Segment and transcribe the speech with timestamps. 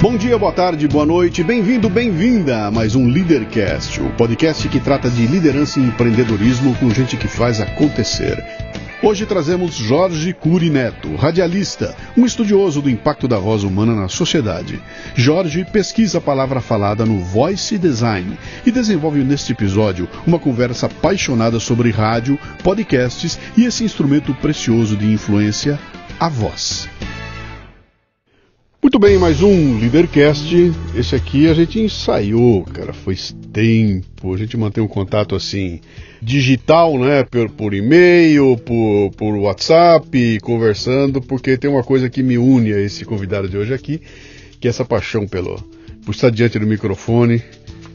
[0.00, 4.78] Bom dia, boa tarde, boa noite, bem-vindo, bem-vinda a mais um Leadercast, o podcast que
[4.78, 8.40] trata de liderança e empreendedorismo com gente que faz acontecer.
[9.02, 14.80] Hoje trazemos Jorge Curi Neto, radialista, um estudioso do impacto da voz humana na sociedade.
[15.16, 21.58] Jorge pesquisa a palavra falada no Voice Design e desenvolve neste episódio uma conversa apaixonada
[21.58, 25.76] sobre rádio, podcasts e esse instrumento precioso de influência,
[26.20, 26.88] a voz.
[28.88, 30.72] Muito bem, mais um Leadercast.
[30.96, 34.32] Esse aqui a gente ensaiou, cara, faz tempo.
[34.32, 35.82] A gente mantém um contato assim
[36.22, 42.38] digital, né, por, por e-mail, por, por WhatsApp, conversando, porque tem uma coisa que me
[42.38, 44.00] une a esse convidado de hoje aqui,
[44.58, 45.62] que é essa paixão pelo
[46.02, 47.42] por estar diante do microfone,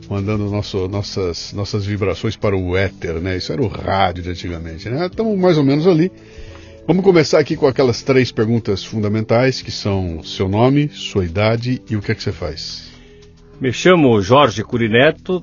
[0.08, 3.36] mandando nosso, nossas, nossas vibrações para o éter, né?
[3.36, 5.08] Isso era o rádio de antigamente, né?
[5.08, 6.12] Estamos mais ou menos ali.
[6.86, 11.96] Vamos começar aqui com aquelas três perguntas fundamentais, que são seu nome, sua idade e
[11.96, 12.92] o que é que você faz.
[13.60, 15.42] Me chamo Jorge Curineto,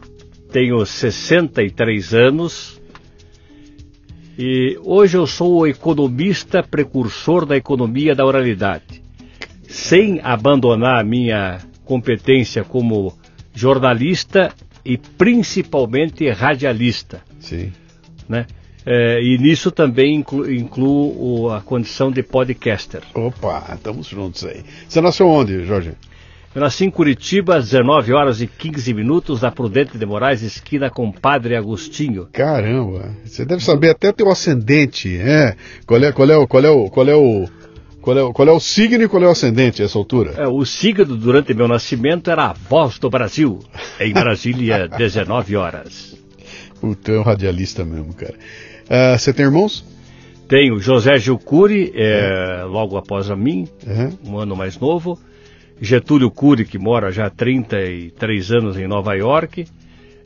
[0.52, 2.78] tenho 63 anos
[4.38, 9.02] e hoje eu sou o economista precursor da economia da oralidade,
[9.66, 13.16] sem abandonar a minha competência como
[13.54, 14.52] jornalista
[14.84, 17.22] e principalmente radialista.
[17.38, 17.72] Sim.
[18.28, 18.44] Né?
[18.86, 23.02] É, e nisso também incluo, incluo, a condição de podcaster.
[23.14, 24.62] Opa, estamos juntos aí.
[24.88, 25.92] Você nasceu onde, Jorge?
[26.52, 30.90] Eu nasci em Curitiba, às 19 horas e 15 minutos, na Prudente de Moraes, esquina
[30.90, 32.26] com Padre Agostinho.
[32.32, 35.54] Caramba, você deve saber até teu ascendente, é?
[35.86, 37.48] Qual é, qual é, qual é o, qual é o,
[38.00, 40.32] qual é, qual é o signo e qual é o ascendente a essa altura?
[40.38, 43.60] É, o signo durante meu nascimento era a voz do Brasil,
[44.00, 46.16] em Brasília, 19 horas.
[46.80, 48.34] Puta, é um radialista mesmo, cara.
[48.90, 49.84] Uh, você tem irmãos?
[50.48, 54.32] Tenho José Gilcuri, é, logo após a mim, Uhum.
[54.34, 55.16] um ano mais novo.
[55.80, 59.64] Getúlio Cury, que mora já há 33 anos em Nova York.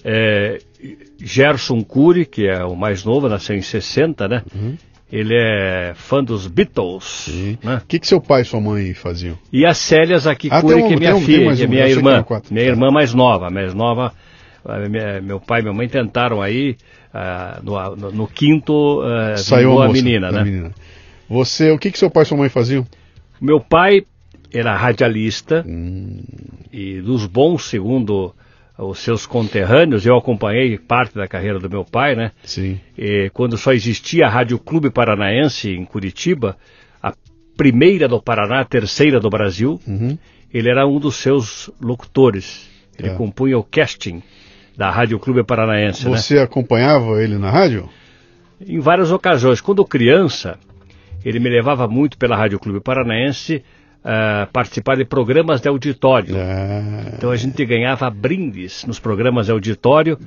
[0.03, 0.59] É,
[1.19, 4.43] Gerson Cury, que é o mais novo, nasceu em 60, né?
[4.55, 4.77] Uhum.
[5.13, 7.29] Ele é fã dos Beatles.
[7.63, 7.77] Né?
[7.77, 9.39] O que, que seu pai e sua mãe faziam?
[9.53, 12.25] E a Célia Zaki Ah, um- que é minha um- filha, que é minha irmã.
[12.51, 14.13] Minha irmã mais nova, mais nova.
[15.23, 16.77] meu pai e minha mãe tentaram aí,
[17.15, 20.43] ah, no, no- no quinto, ah, Saiu a moça menina, né?
[20.43, 20.73] menina.
[21.29, 22.85] Você, o que, que seu pai e sua mãe faziam?
[23.41, 24.05] Meu pai
[24.53, 26.23] era radialista Hum,
[26.73, 28.35] e dos bons, segundo
[28.77, 32.33] os seus conterrâneos, eu acompanhei parte da carreira do meu pai, né?
[32.43, 32.81] sim.
[32.99, 36.57] E quando só existia a Rádio Clube Paranaense em Curitiba,
[37.01, 37.15] a
[37.57, 40.19] primeira do Paraná, a terceira do Brasil, Uhum.
[40.53, 42.69] ele era um dos seus locutores.
[42.99, 43.17] Ele Tá.
[43.17, 44.23] compunha o casting
[44.77, 46.17] da Rádio Clube Paranaense, né?
[46.17, 47.89] Você acompanhava ele na rádio?
[48.67, 49.61] Em várias ocasiões.
[49.61, 50.59] Quando criança,
[51.25, 53.63] ele me levava muito pela Rádio Clube Paranaense
[54.03, 56.35] a participar de programas de auditório.
[56.37, 60.19] Ah, Então a gente ganhava brindes nos programas de auditório.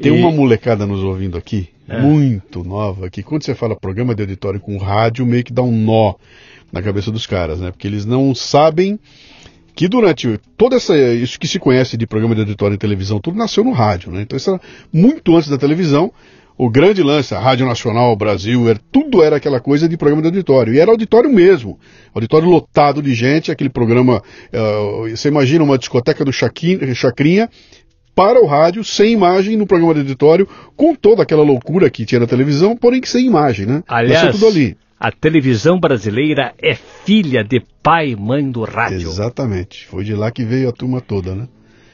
[0.00, 2.00] Tem E- uma molecada nos ouvindo aqui, É.
[2.00, 5.72] muito nova, que quando você fala programa de auditório com rádio, meio que dá um
[5.72, 6.14] nó
[6.72, 7.70] na cabeça dos caras, né?
[7.70, 8.98] Porque eles não sabem
[9.74, 13.36] que durante toda essa isso que se conhece de programa de auditório e televisão, tudo
[13.38, 14.22] nasceu no rádio, né?
[14.22, 14.60] Então isso era
[14.92, 16.12] muito antes da televisão.
[16.58, 20.28] O grande lance, a Rádio Nacional, Brasil, era, tudo era aquela coisa de programa de
[20.28, 20.74] auditório.
[20.74, 21.78] E era auditório mesmo.
[22.14, 24.22] Auditório lotado de gente, aquele programa.
[24.52, 27.48] eh, você imagina uma discoteca do Chaqui- Chacrinha
[28.14, 30.46] para o rádio, sem imagem, no programa de auditório,
[30.76, 33.82] com toda aquela loucura que tinha na televisão, porém que sem imagem, né?
[33.88, 34.76] Aliás, Nasceu tudo ali.
[35.02, 39.08] A televisão brasileira é filha de pai e mãe do rádio.
[39.08, 39.84] Exatamente.
[39.88, 41.48] Foi de lá que veio a turma toda, né?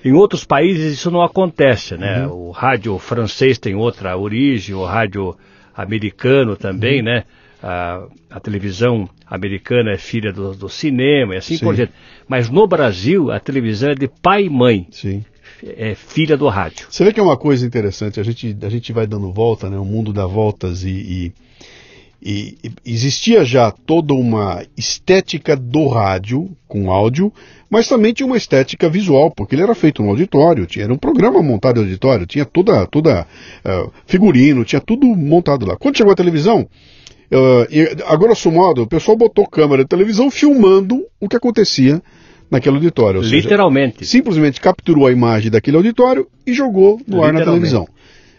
[0.04, 2.26] Em outros países isso não acontece, né?
[2.26, 2.48] Uhum.
[2.48, 5.34] O rádio francês tem outra origem, o rádio
[5.74, 6.56] americano Uhum.
[6.56, 7.24] também, né?
[7.62, 11.64] A, a televisão americana é filha do, do cinema e assim Sim.
[11.64, 11.94] por diante.
[12.28, 15.24] Mas no Brasil, a televisão é de pai e mãe, Sim.
[15.62, 16.86] é filha do rádio.
[16.91, 19.78] Você vê que é uma coisa interessante, a gente, a gente vai dando volta, né?
[19.78, 21.33] O mundo dá voltas e, e,
[22.22, 27.32] e- existia já toda uma estética do rádio com áudio,
[27.70, 30.98] mas também tinha uma estética visual, porque ele era feito no auditório, tinha, era um
[30.98, 33.26] programa montado em auditório, tinha toda, toda
[33.65, 35.76] eh, figurino, tinha tudo montado lá.
[35.76, 36.66] Quando chegou a televisão,
[37.30, 42.03] eh, e, a grosso modo, o pessoal botou câmera de televisão filmando o que acontecia
[42.50, 43.22] naquele auditório.
[43.22, 44.06] seja, Literalmente.
[44.06, 47.86] simplesmente capturou a imagem daquele auditório e jogou no ar na televisão.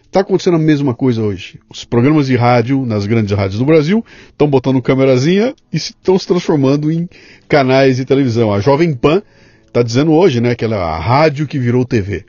[0.10, 1.60] Está acontecendo a mesma coisa hoje.
[1.70, 6.26] Os programas de rádio, nas grandes rádios do Brasil, estão botando câmerazinha e estão se
[6.26, 7.08] transformando em
[7.48, 8.52] canais de televisão.
[8.52, 9.22] A Jovem Pan
[9.68, 12.26] está dizendo hoje, né, que ela é a rádio que virou TV.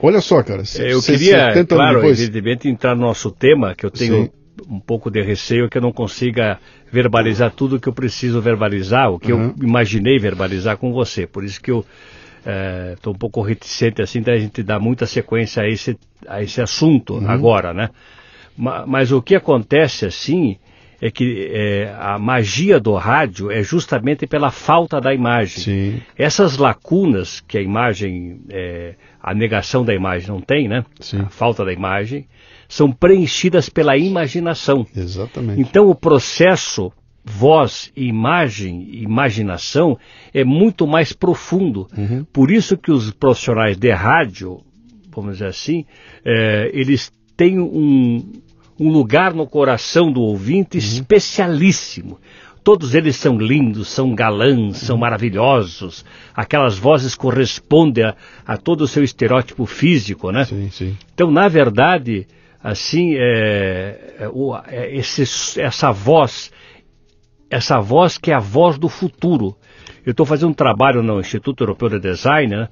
[0.00, 0.62] Olha só, cara.
[0.78, 4.24] Eu se- queria, 70 anos claro, depois, evidentemente, entrar no nosso tema, que eu tenho
[4.24, 4.30] Sim.
[4.66, 6.58] um pouco de receio que eu não consiga
[6.90, 9.54] verbalizar tudo o que eu preciso verbalizar, o que uhum.
[9.58, 11.26] eu imaginei verbalizar com você.
[11.26, 11.84] Por isso que eu
[12.94, 16.60] estou é, um pouco reticente assim da gente dar muita sequência a esse, a esse
[16.60, 17.30] assunto uhum.
[17.30, 17.90] agora, né?
[18.56, 20.56] Mas, mas, o que acontece assim
[21.00, 25.62] é que é, a magia do rádio é justamente pela falta da imagem.
[25.62, 26.02] Sim.
[26.16, 30.84] Essas lacunas que a imagem, é, a negação da imagem não tem, né?
[30.98, 31.20] Sim.
[31.20, 32.26] A falta da imagem,
[32.68, 34.84] são preenchidas pela imaginação.
[34.94, 35.60] Exatamente.
[35.60, 36.92] Então o processo
[37.28, 39.98] voz, imagem, imaginação
[40.32, 41.86] é muito mais profundo.
[41.96, 42.24] Uhum.
[42.32, 44.60] Por isso que os profissionais de rádio,
[45.14, 45.84] vamos dizer assim,
[46.24, 48.32] é, eles têm um,
[48.80, 50.84] um lugar no coração do ouvinte uhum.
[50.84, 52.18] especialíssimo.
[52.64, 55.00] Todos eles são lindos, são galãs, são uhum.
[55.00, 56.04] maravilhosos.
[56.34, 58.14] Aquelas vozes correspondem a,
[58.46, 60.44] a, todo o seu estereótipo físico, né?
[60.44, 60.96] Sim, sim.
[61.14, 62.26] Então, na verdade,
[62.62, 64.30] assim, é, é,
[64.68, 66.50] é, esse, essa voz,
[67.50, 69.56] essa voz que é a voz do futuro.
[70.04, 72.68] Eu estou fazendo um trabalho no Instituto Europeu de Design, né?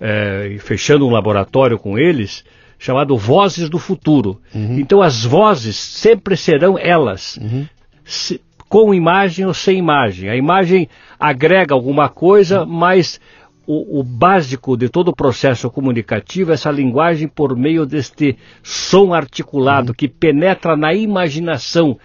[0.00, 2.44] é, fechando um laboratório com eles,
[2.76, 4.40] chamado Vozes do Futuro.
[4.52, 4.80] Uhum.
[4.80, 7.66] Então as vozes sempre serão elas, uhum.
[8.04, 10.28] se, com imagem ou sem imagem.
[10.28, 10.88] A imagem
[11.20, 13.20] agrega alguma coisa, mas
[13.64, 19.14] o, o, básico de todo o processo comunicativo é essa linguagem por meio deste som
[19.14, 19.94] articulado uhum.
[19.94, 21.96] que penetra na imaginação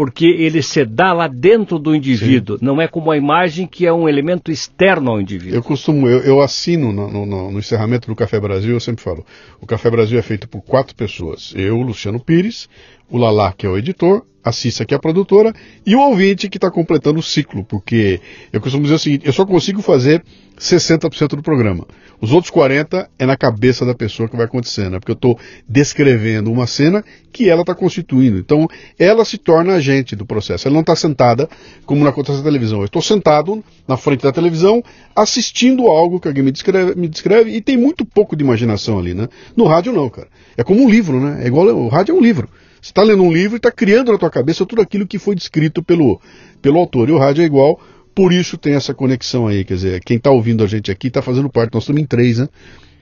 [0.00, 2.64] porque ele se dá lá dentro do indivíduo, Sim.
[2.64, 5.54] não é como a imagem que é um elemento externo ao indivíduo.
[5.54, 9.26] Eu costumo, eu, eu assino no, no, no, encerramento do Café Brasil, eu sempre falo,
[9.60, 12.66] o Café Brasil é feito por quatro pessoas, eu, Luciano Pires,
[13.10, 15.52] o Lalá, que é o editor, a Cissa, que é a produtora,
[15.84, 18.20] e o ouvinte que está completando o ciclo, porque
[18.52, 20.22] eu costumo dizer o seguinte, eu só consigo fazer
[20.58, 21.86] 60% do programa.
[22.20, 25.38] Os outros 40% é na cabeça da pessoa que vai acontecendo, é porque eu estou
[25.66, 27.02] descrevendo uma cena
[27.32, 28.36] que ela está constituindo.
[28.36, 30.68] Então, ela se torna agente do processo.
[30.68, 31.48] Ela não está sentada
[31.86, 32.80] como na acontece na televisão.
[32.80, 34.82] Eu estou sentado na frente da televisão,
[35.16, 39.14] assistindo algo que alguém me descreve, me descreve, e tem muito pouco de imaginação ali,
[39.14, 39.28] né?
[39.56, 40.28] No rádio não, cara.
[40.58, 41.42] É como um livro, né?
[41.42, 42.48] É igual, o rádio é um livro.
[42.80, 45.34] Você está lendo um livro e está criando na tua cabeça tudo aquilo que foi
[45.34, 46.20] descrito pelo,
[46.62, 47.08] pelo autor.
[47.08, 47.78] E o rádio é igual,
[48.14, 49.64] por isso tem essa conexão aí.
[49.64, 51.74] Quer dizer, quem está ouvindo a gente aqui está fazendo parte.
[51.74, 52.48] Nós estamos em três, né?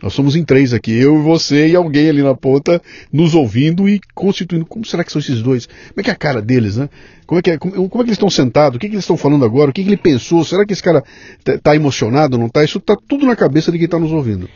[0.02, 2.80] Nós somos em três aqui, eu e você e alguém ali na ponta
[3.12, 4.64] nos ouvindo e constituindo.
[4.64, 5.66] Como será que são esses dois?
[5.66, 6.88] Como é que é a cara deles, né?
[7.26, 8.76] Como é que, é, como, como é que eles estão sentados?
[8.76, 9.70] O que, é que eles estão falando agora?
[9.70, 10.44] O que, é que ele pensou?
[10.44, 11.02] Será que esse cara
[11.44, 12.38] está emocionado?
[12.38, 12.62] Não está?
[12.62, 14.48] Isso está tudo na cabeça de quem está nos ouvindo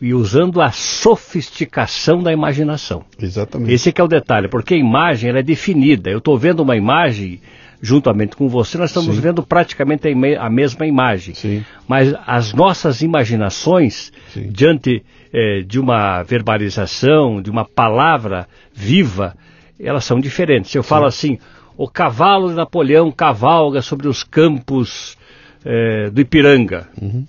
[0.00, 3.04] e usando a sofisticação da imaginação.
[3.20, 3.72] Exatamente.
[3.72, 6.10] Esse é o detalhe, porque a imagem é definida.
[6.10, 7.40] Eu estou vendo uma imagem
[7.80, 9.20] juntamente com você, nós estamos Sim.
[9.20, 11.34] vendo praticamente a mesma imagem.
[11.34, 11.64] Sim.
[11.86, 14.50] Mas as nossas imaginações, Sim.
[14.50, 19.36] diante eh, de uma verbalização, de uma palavra viva,
[19.78, 20.74] elas são diferentes.
[20.74, 21.38] Eu falo assim,
[21.76, 25.16] o cavalo de Napoleão cavalga sobre os campos
[25.64, 26.88] eh, do Ipiranga.
[27.00, 27.24] Uhum.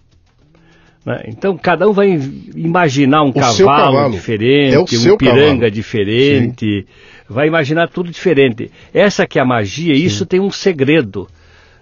[1.05, 1.23] Né?
[1.27, 2.19] Então cada um vai
[2.55, 6.85] imaginar um cavalo, cavalo, diferente, é um piranga diferente, Sim.
[7.27, 8.69] vai imaginar tudo diferente.
[8.93, 10.03] Essa que é a magia, Sim.
[10.03, 11.27] isso tem um segredo,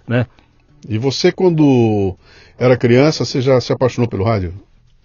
[0.06, 0.26] né?
[0.88, 2.16] E você quando
[2.58, 4.54] era criança, você já se apaixonou pelo rádio?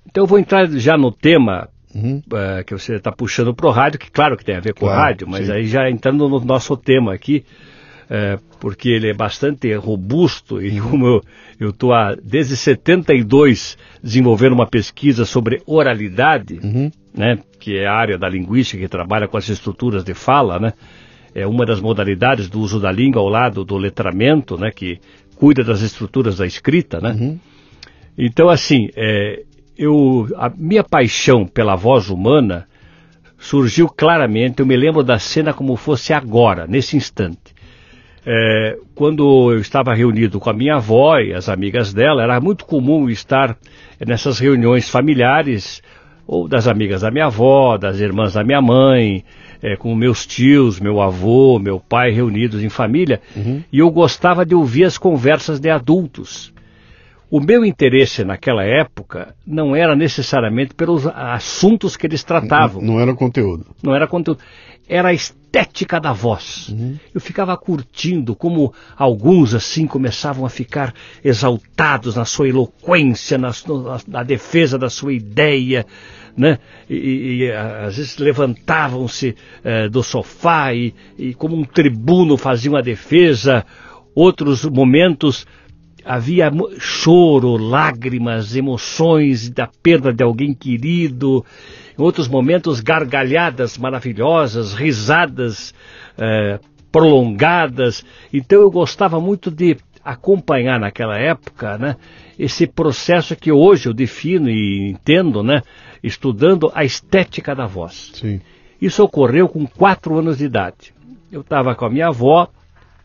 [0.09, 2.21] Então eu vou entrar já no tema uhum.
[2.27, 4.81] uh, que você está puxando para o rádio, que claro que tem a ver com
[4.81, 5.53] claro, o rádio, mas sim.
[5.53, 7.43] aí já entrando no nosso tema aqui,
[8.13, 11.19] é, porque ele é bastante robusto e como
[11.59, 11.91] eu estou
[12.23, 16.91] desde 72 desenvolvendo uma pesquisa sobre oralidade, uhum.
[17.11, 20.73] né, que é a área da linguística que trabalha com as estruturas de fala, né,
[21.33, 24.99] é uma das modalidades do uso da língua ao lado do letramento, né, que
[25.35, 27.17] cuida das estruturas da escrita, né.
[27.19, 27.39] Uhum.
[28.15, 29.41] Então, assim, é,
[29.75, 32.67] eu, a minha paixão pela voz humana
[33.39, 37.52] surgiu claramente, eu me lembro da cena como fosse agora, nesse instante.
[38.25, 42.65] É, quando eu estava reunido com a minha avó e as amigas dela, era muito
[42.65, 43.57] comum estar
[43.99, 45.81] nessas reuniões familiares,
[46.25, 49.25] ou das amigas da minha avó, das irmãs da minha mãe,
[49.61, 53.63] é, com meus tios, meu avô, meu pai reunidos em família, uhum.
[53.71, 56.53] e eu gostava de ouvir as conversas de adultos.
[57.31, 62.79] O meu interesse naquela época não era necessariamente pelos assuntos que eles tratavam.
[62.79, 63.65] Não, não era conteúdo.
[63.81, 64.39] Não era conteúdo.
[64.87, 66.69] Era a estética da voz.
[66.69, 66.97] Uhum.
[67.13, 73.99] Eu ficava curtindo como alguns assim começavam a ficar exaltados na sua eloquência, na, na,
[74.07, 75.85] na defesa da sua ideia,
[76.35, 76.57] né?
[76.89, 82.81] E, e, às vezes levantavam-se eh, do sofá e, e como um tribuno faziam a
[82.81, 83.65] defesa.
[84.15, 85.45] Outros momentos
[86.05, 91.45] havia choro, lágrimas, emoções da perda de alguém querido,
[91.97, 95.73] em outros momentos gargalhadas maravilhosas, risadas
[96.17, 96.59] eh,
[96.91, 98.05] prolongadas.
[98.31, 101.95] Então eu gostava muito de acompanhar naquela época, né,
[102.37, 105.61] esse processo que hoje eu defino e entendo, né,
[106.03, 108.11] estudando a estética da voz.
[108.13, 108.41] Sim.
[108.81, 110.93] Isso ocorreu com quatro anos de idade.
[111.31, 112.49] Eu estava com a minha avó,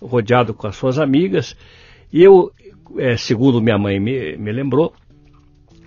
[0.03, 1.57] rodeado com as suas amigas,
[2.13, 2.51] e eu,
[2.99, 4.93] é, segundo minha mãe me, me, lembrou,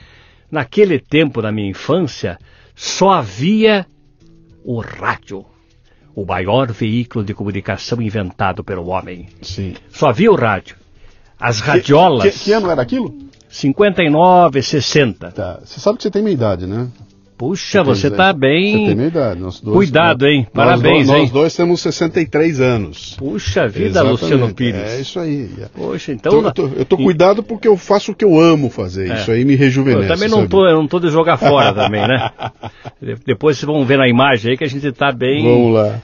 [0.50, 2.38] Naquele tempo, na minha infância,
[2.76, 3.84] só havia
[4.64, 5.44] o rádio,
[6.14, 9.28] o maior veículo de comunicação inventado pelo homem.
[9.40, 9.75] Sim.
[9.90, 10.76] Só havia o rádio.
[11.38, 12.33] As radiolas.
[12.33, 13.14] Que, que, que ano era aquilo?
[13.49, 15.31] 59, 60.
[15.33, 15.61] Tá.
[15.64, 16.88] Você sabe que você tem minha idade, né?
[17.42, 18.70] Puxa, você está bem.
[18.72, 19.40] Você tem minha idade.
[19.40, 20.46] Nós dois, Cuidado, hein?
[20.54, 21.22] Parabéns, nós, hein?
[21.22, 23.16] Nós dois temos 63 anos.
[23.18, 24.22] Puxa vida, Exatamente.
[24.22, 24.80] Luciano Pires.
[24.80, 25.50] É isso aí.
[25.75, 26.40] Poxa, então.
[26.40, 29.11] eu tô, eu tô cuidado porque eu faço o que eu amo fazer.
[29.11, 29.14] É.
[29.16, 30.08] Isso aí me rejuvenesce.
[30.08, 30.50] Eu também não sabe?
[30.50, 32.30] tô, eu não tô de jogar fora também, né?
[33.02, 35.99] De- Depois vocês vão ver na imagem aí que a gente está bem, Vamos lá.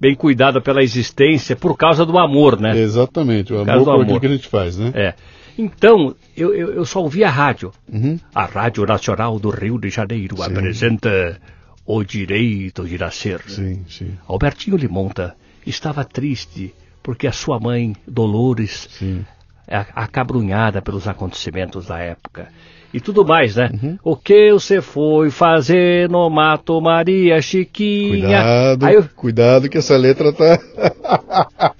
[0.00, 2.76] bem cuidado pela existência por causa do amor, né?
[2.76, 3.52] Exatamente.
[3.52, 4.02] O amor por amor.
[4.02, 4.90] aquilo que a gente faz, né?
[4.92, 5.14] É.
[5.60, 7.72] Então, eu, eu, eu só ouvia a rádio.
[7.92, 8.18] Uhum.
[8.34, 10.42] A Rádio Nacional do Rio de Janeiro Sim.
[10.44, 11.40] apresenta
[11.84, 13.40] O Direito de Nascer.
[13.46, 14.12] Sim, sim.
[14.26, 15.34] Albertinho Limonta
[15.66, 19.24] estava triste porque a sua mãe, Dolores, Sim.
[19.68, 22.48] é acabrunhada pelos acontecimentos da época.
[22.92, 23.70] E tudo mais, né?
[23.72, 23.98] Uhum.
[24.02, 28.20] O que você foi fazer no Mato Maria Chiquinha?
[28.20, 30.58] Cuidado, eu- cuidado que essa letra tá.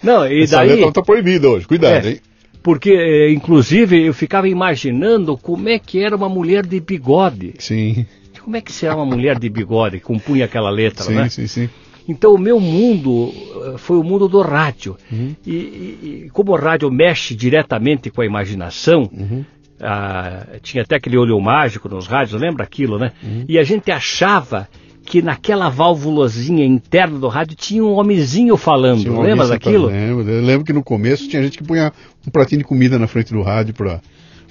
[0.03, 1.67] Não, e essa daí, letra tá proibida hoje.
[1.67, 2.11] Cuidado, É.
[2.13, 2.21] hein?
[2.63, 7.55] Porque eh, inclusive eu ficava imaginando como é que era uma mulher de bigode.
[7.59, 8.07] Sim,
[8.43, 11.29] Como é que será uma mulher de bigode que compunha aquela letra, sim, né?
[11.29, 11.69] sim, sim.
[12.09, 13.31] Então o meu mundo
[13.75, 14.97] eh, foi o mundo do rádio.
[15.13, 15.35] Uhum.
[15.47, 19.45] E, e- e como o rádio mexe diretamente com a imaginação, Uhum.
[19.81, 23.13] ah, tinha até aquele olho mágico nos rádios, lembra aquilo, né?
[23.23, 23.45] Uhum.
[23.49, 24.69] E a gente achava
[25.11, 29.01] que naquela válvulazinha interna do rádio tinha um homenzinho falando.
[29.01, 29.89] Tinha um lembra daquilo?
[29.89, 30.31] Lembro.
[30.31, 31.93] Eu lembro que no começo tinha gente que punha
[32.25, 34.01] um pratinho de comida na frente do rádio pra,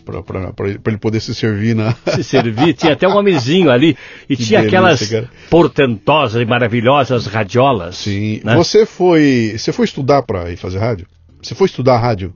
[0.04, 1.96] pra ele poder se servir na.
[2.14, 3.96] Se servir, tinha até um homenzinho ali.
[4.30, 5.30] E Que tinha delícia, aquelas cara.
[5.50, 7.96] portentosas e maravilhosas radiolas.
[7.96, 8.42] Sim.
[8.44, 8.58] né?
[8.58, 9.56] Você foi.
[9.58, 11.08] Você foi estudar pra ir fazer rádio?
[11.42, 12.34] Você foi estudar rádio?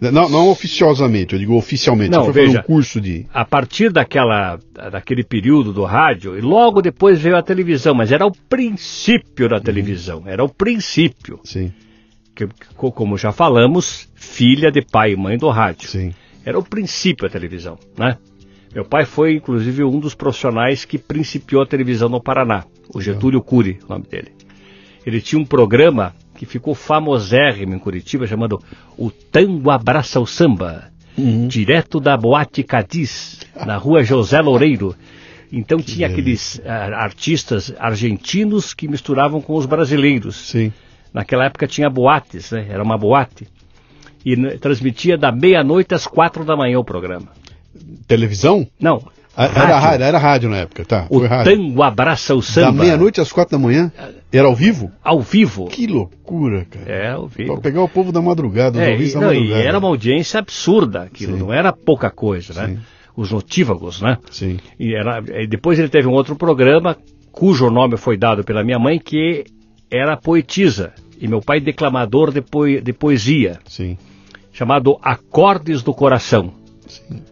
[0.00, 2.10] Não, não oficiosamente, eu digo oficialmente.
[2.10, 2.60] Não, você foi veja.
[2.60, 3.26] um curso de.
[3.34, 4.58] a partir daquela,
[4.90, 9.60] daquele período do rádio, e logo depois veio a televisão, mas era o princípio da
[9.60, 11.70] televisão, era o princípio, Sim,
[12.34, 15.88] que, co- como já falamos, filha de pai e mãe do rádio.
[15.88, 16.12] sim.
[16.42, 18.16] Era o princípio da televisão, né?
[18.74, 22.64] Meu pai foi, inclusive, um dos profissionais que principiou a televisão no Paraná,
[22.94, 24.32] o Getúlio Cury, o nome dele.
[25.04, 28.58] Ele tinha um programa que ficou famosérrimo em Curitiba, chamado
[28.96, 31.46] O Tango Abraça o Samba, Uhum.
[31.48, 34.96] direto da Boate Cadiz, na rua José Loureiro.
[35.52, 40.34] Então tinha aqueles ah, artistas argentinos que misturavam com os brasileiros.
[40.34, 40.72] Sim.
[41.12, 42.66] Naquela época tinha boates, né?
[42.70, 43.46] Era uma boate.
[44.24, 47.28] E transmitia da meia-noite às quatro da manhã o programa.
[48.06, 48.66] Televisão?
[48.80, 49.02] Não.
[49.42, 51.06] Ah, Era rádio, era rádio na época, tá.
[51.08, 51.56] O foi rádio.
[51.56, 52.82] tango abraça o Da samba.
[52.82, 53.90] meia-noite às quatro da manhã?
[54.32, 54.90] Era ao vivo?
[55.02, 55.66] Ao vivo.
[55.68, 56.84] Que loucura, cara.
[56.90, 57.60] É, ao Pra vivo.
[57.60, 59.62] pegar o povo da madrugada, É, e, da não, e madrugada.
[59.62, 61.38] era uma audiência absurda aquilo, Sim.
[61.38, 62.68] não era pouca coisa, né?
[62.74, 62.78] Sim.
[63.16, 64.18] Os notívagos, né?
[64.30, 64.58] Sim.
[64.78, 66.96] E, era, e depois ele teve um outro programa,
[67.32, 69.44] cujo nome foi dado pela minha mãe, que
[69.90, 70.92] era poetisa.
[71.20, 73.96] E meu pai declamador de, poe- de poesia, Sim.
[74.52, 76.52] chamado Acordes do Coração.
[76.86, 77.22] Sim.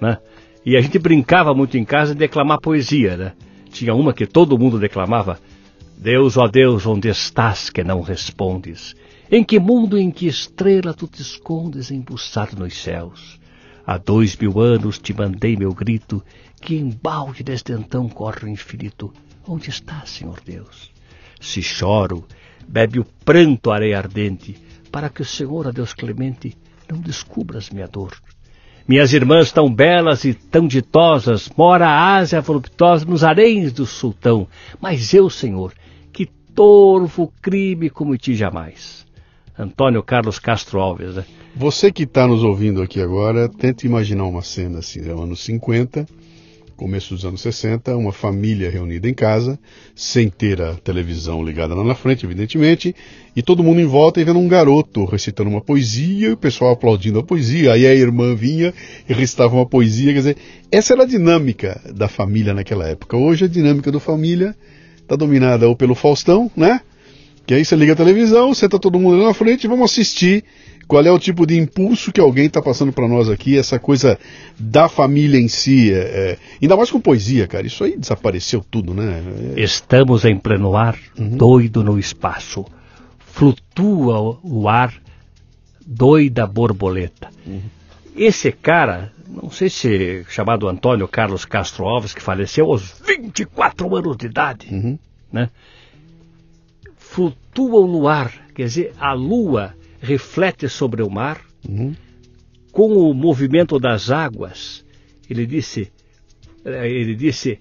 [0.00, 0.18] né?
[0.64, 3.32] E a gente brincava muito em casa de declamar poesia, né?
[3.70, 5.38] Tinha uma que todo mundo declamava:
[5.98, 8.94] Deus, ó Deus, onde estás que não respondes?
[9.30, 13.38] Em que mundo, em que estrela tu te escondes embuçado nos céus?
[13.86, 16.24] Há dois mil anos te mandei meu grito,
[16.60, 19.12] que embalde desde então corre o infinito.
[19.46, 20.90] Onde está, Senhor Deus?
[21.38, 22.24] Se choro,
[22.66, 24.56] bebe o pranto areia ardente,
[24.90, 26.56] para que o Senhor, a Deus clemente,
[26.90, 28.16] não descubras minha dor.
[28.86, 34.46] Minhas irmãs tão belas e tão ditosas, mora a Ásia voluptuosa nos areis do sultão,
[34.78, 35.72] mas eu, Senhor,
[36.12, 39.06] que torvo crime cometi jamais.
[39.58, 41.24] Antônio Carlos Castro Alves, né?
[41.56, 46.06] Você que está nos ouvindo aqui agora, tente imaginar uma cena assim, é anos 50,
[46.76, 49.58] começo dos anos 60, uma família reunida em casa,
[49.94, 52.94] sem ter a televisão ligada lá na frente, evidentemente,
[53.34, 56.72] e todo mundo em volta e vendo um garoto recitando uma poesia, e o pessoal
[56.72, 58.74] aplaudindo a poesia, aí a irmã vinha
[59.08, 60.36] e recitava uma poesia, quer dizer,
[60.70, 63.16] essa era a dinâmica da família naquela época.
[63.16, 64.54] Hoje a dinâmica da família
[65.00, 66.80] está dominada ou pelo Faustão, né?
[67.46, 70.42] Que aí você liga a televisão, senta todo mundo lá na frente e vamos assistir
[70.86, 74.18] qual é o tipo de impulso que alguém está passando para nós aqui, essa coisa
[74.58, 75.92] da família em si.
[75.92, 77.66] É, é, ainda mais com poesia, cara.
[77.66, 79.22] Isso aí desapareceu tudo, né?
[79.56, 79.60] É...
[79.60, 81.36] Estamos em pleno ar, uhum.
[81.36, 82.64] doido no espaço.
[83.18, 84.94] Flutua o ar,
[85.84, 87.28] doida borboleta.
[87.46, 87.62] Uhum.
[88.16, 94.16] Esse cara, não sei se chamado Antônio Carlos Castro Alves, que faleceu aos 24 anos
[94.16, 94.98] de idade, uhum.
[95.32, 95.50] né?
[97.14, 99.72] flutuam no ar, quer dizer, a lua
[100.04, 101.94] reflete sobre o mar, uhum.
[102.70, 104.84] com o movimento das águas,
[105.28, 105.90] ele disse,
[106.64, 107.58] eh, ele disse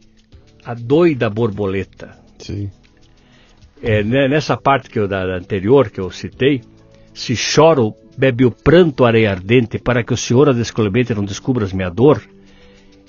[0.65, 2.17] a doida borboleta.
[2.39, 2.69] Sim.
[3.81, 6.61] É, né, nessa parte que eu, da, da anterior que eu citei,
[7.13, 11.67] se choro, bebe o pranto areia ardente para que o Senhor a desclemente não descubra
[11.73, 12.21] minha dor.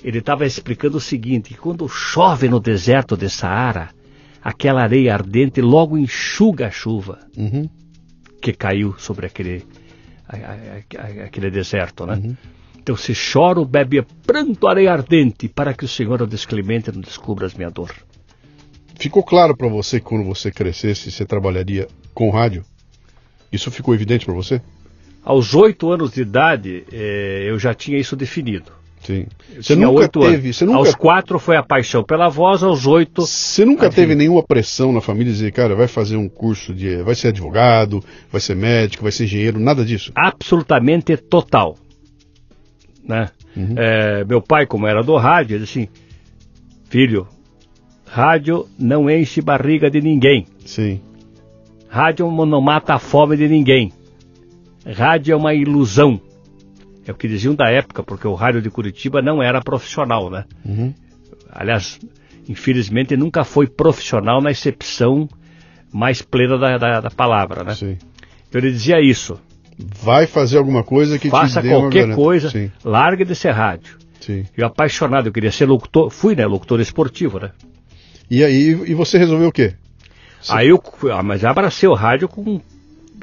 [0.03, 3.89] Ele estava explicando o seguinte: que quando chove no deserto de Saara,
[4.43, 7.69] aquela areia ardente logo enxuga a chuva uhum.
[8.45, 9.65] Que caiu sobre aquele,
[10.29, 12.13] a, a, a, aquele deserto, né?
[12.13, 12.37] Uhum.
[12.77, 17.47] Então, se choro, bebe pranto areia ardente, para que o Senhor, o desclemente, não descubra
[17.47, 17.91] as minha dor.
[18.99, 22.63] Ficou claro para você que quando você crescesse, você trabalharia com rádio?
[23.51, 24.61] Isso ficou evidente para você?
[25.23, 28.71] Aos oito anos de idade, eh, eu já tinha isso definido.
[29.05, 29.27] Sim.
[29.55, 30.51] Você nunca teve.
[30.51, 30.79] Você nunca...
[30.79, 33.21] Aos quatro foi a paixão pela voz, aos oito.
[33.21, 37.03] Você nunca teve nenhuma pressão na família dizer, cara, vai fazer um curso de.
[37.03, 40.11] vai ser advogado, vai ser médico, vai ser engenheiro, nada disso?
[40.15, 41.77] Absolutamente total.
[43.07, 43.29] Né?
[43.55, 43.75] Uhum.
[43.77, 45.87] É, meu pai, como era do rádio, ele assim:
[46.89, 47.27] filho,
[48.07, 50.47] rádio não enche barriga de ninguém.
[50.65, 50.99] Sim.
[51.87, 53.93] Rádio não mata a fome de ninguém.
[54.85, 56.19] Rádio é uma ilusão.
[57.07, 60.45] É o que diziam da época, porque o rádio de Curitiba não era profissional, né?
[60.65, 60.93] Uhum.
[61.51, 61.99] Aliás,
[62.49, 65.29] infelizmente nunca foi profissional na excepção
[65.93, 67.75] mais plena da, da, da palavra, né?
[67.75, 67.97] Sim.
[68.49, 69.39] Então ele dizia isso.
[69.77, 72.71] Vai fazer alguma coisa que Faça te dê qualquer coisa, Sim.
[72.83, 73.97] largue de ser rádio.
[74.19, 74.45] Sim.
[74.57, 77.51] Eu apaixonado, eu queria ser locutor, fui, né, locutor esportivo, né?
[78.29, 79.75] E aí, e você resolveu o quê?
[80.41, 80.53] Você...
[80.53, 82.59] Aí eu, ah, mas abracei o rádio com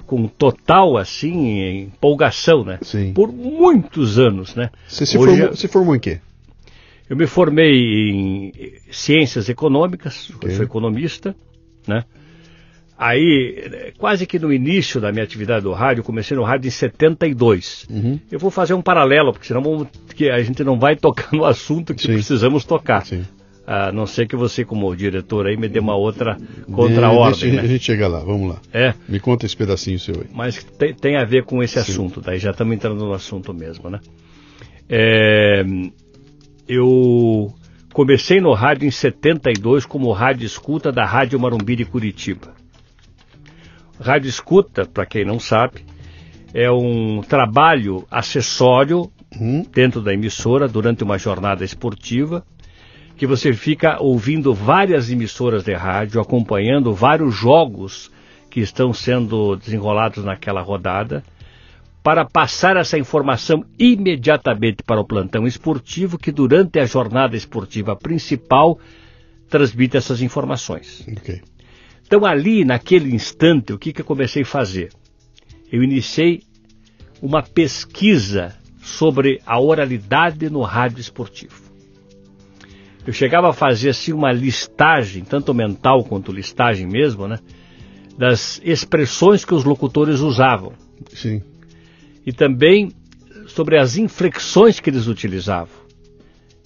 [0.07, 2.79] com total assim empolgação, né?
[2.83, 3.13] Sim.
[3.13, 4.71] Por muitos anos, né?
[4.87, 6.21] Você se, Hoje, formou, se formou em quê?
[7.09, 8.53] Eu me formei em
[8.91, 10.51] ciências econômicas, okay.
[10.51, 11.35] eu sou economista,
[11.87, 12.05] né?
[12.97, 17.87] Aí, quase que no início da minha atividade do rádio, comecei no rádio em 72.
[17.91, 18.21] Uhum.
[18.31, 21.45] Eu vou fazer um paralelo, porque senão vamos, que a gente não vai tocar no
[21.45, 22.13] assunto que Sim.
[22.13, 23.05] precisamos tocar.
[23.05, 23.25] Sim.
[23.65, 26.37] A não ser que você, como diretor, aí me dê uma outra
[26.73, 27.53] contra-ordem.
[27.53, 27.63] Né?
[27.63, 28.61] A gente chega lá, vamos lá.
[28.73, 28.93] É.
[29.09, 30.27] Me conta esse pedacinho seu aí.
[30.33, 31.93] Mas tem, tem a ver com esse Sim.
[31.93, 34.01] assunto, daí já estamos entrando no assunto mesmo, né?
[34.89, 35.65] É,
[36.67, 37.55] eu
[37.93, 42.55] comecei no rádio em 72 como rádio escuta da Rádio Marumbi de Curitiba.
[44.01, 45.85] Rádio escuta, para quem não sabe,
[46.53, 49.65] é um trabalho acessório hum.
[49.73, 52.45] dentro da emissora durante uma jornada esportiva
[53.23, 58.11] que você fica ouvindo várias emissoras de rádio, acompanhando vários jogos
[58.51, 61.23] que estão sendo desenrolados naquela rodada,
[62.03, 68.77] para passar essa informação imediatamente para o plantão esportivo, que durante a jornada esportiva principal
[69.49, 71.07] transmite essas informações.
[71.19, 71.43] Okay.
[72.05, 74.91] Então, ali, naquele instante, o que, que eu comecei a fazer?
[75.71, 76.43] Eu iniciei
[77.23, 81.62] uma pesquisa sobre a oralidade no rádio esportivo
[83.07, 87.39] eu chegava a fazer assim uma listagem, tanto mental quanto listagem mesmo, né?
[88.17, 90.73] Das expressões que os locutores usavam.
[91.13, 91.43] Sim.
[92.25, 92.93] E também
[93.47, 95.83] sobre as inflexões que eles utilizavam.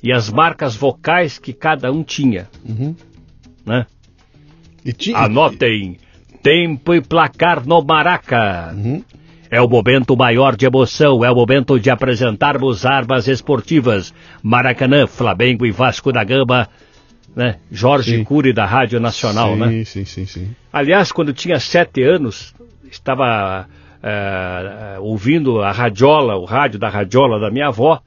[0.02, 2.48] E as marcas vocais que cada um tinha.
[2.64, 2.94] Uhum.
[3.64, 3.86] Né?
[4.84, 5.98] E Anotem
[6.42, 8.72] tempo e placar no Maraca.
[8.72, 9.02] Uhum.
[9.50, 14.12] É o momento maior de emoção, é o momento de apresentarmos armas esportivas.
[14.42, 16.68] Maracanã, Flamengo e Vasco da Gama,
[17.34, 17.56] né?
[17.70, 18.24] Jorge sim.
[18.24, 19.68] Cury da Rádio Nacional, sim, né?
[19.68, 20.50] Sim, sim, sim, sim.
[20.72, 22.54] Aliás, quando tinha sete anos,
[22.90, 23.66] estava
[24.02, 28.00] uh, ouvindo a radiola, o rádio da radiola da minha avó,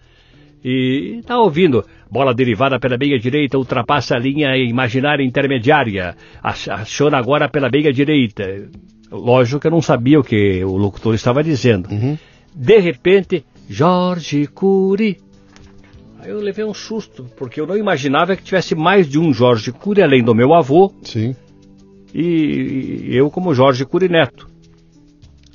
[0.64, 1.86] e estava ouvindo.
[2.12, 6.16] Bola derivada pela meia direita, ultrapassa a linha imaginária intermediária.
[6.42, 8.68] Aciona agora pela meia direita.
[9.12, 11.90] Lógico que eu não sabia o que o locutor estava dizendo.
[11.90, 12.18] Uhum.
[12.54, 15.18] De repente, Jorge Cury.
[16.20, 19.72] Aí eu levei um susto, porque eu não imaginava que tivesse mais de um Jorge
[19.72, 20.94] Cury, além do meu avô.
[21.04, 21.36] Sim.
[22.14, 24.50] E, e eu como Jorge Cury Neto.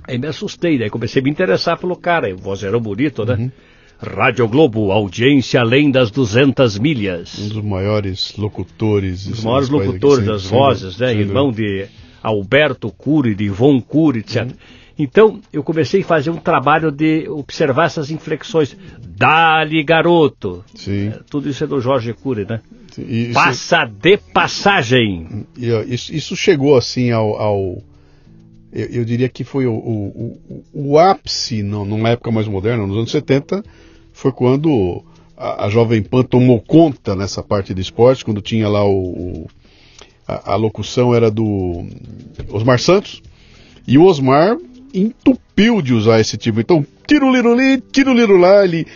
[0.07, 2.33] Aí me assustei, daí comecei a me interessar pelo cara.
[2.35, 3.35] O voz era bonito, né?
[3.35, 3.51] Uhum.
[3.99, 7.39] Rádio Globo, audiência além das 200 milhas.
[7.39, 9.27] Um dos maiores locutores.
[9.27, 11.15] Um dos maiores locutores das vozes, né?
[11.15, 11.87] Irmão de
[12.25, 14.45] Alberto Cury, de Von Cury, etc.
[14.45, 14.53] Uhum.
[14.99, 18.77] Então, eu comecei a fazer um trabalho de observar essas inflexões.
[19.17, 20.65] Dali, garoto.
[20.75, 21.09] Sim.
[21.09, 22.61] É, tudo isso é do Jorge Cury, né?
[22.97, 25.47] Isso, Passa de passagem.
[25.57, 27.37] Isso, chegou, assim, ao...
[27.37, 27.83] ao
[28.73, 32.85] eu, eu, diria que foi o, o, o, o ápice, não, numa época mais moderna,
[32.85, 33.63] nos anos 70,
[34.13, 35.05] foi quando
[35.37, 39.47] a, a Jovem Pan tomou conta nessa parte de esporte, quando tinha lá o
[40.27, 41.85] a, a, locução era do
[42.51, 43.23] Osmar Santos,
[43.87, 44.57] e o Osmar
[44.93, 46.61] entupiu de usar esse tipo.
[46.61, 48.87] Então, tiro liruli, tiro lirulá, ele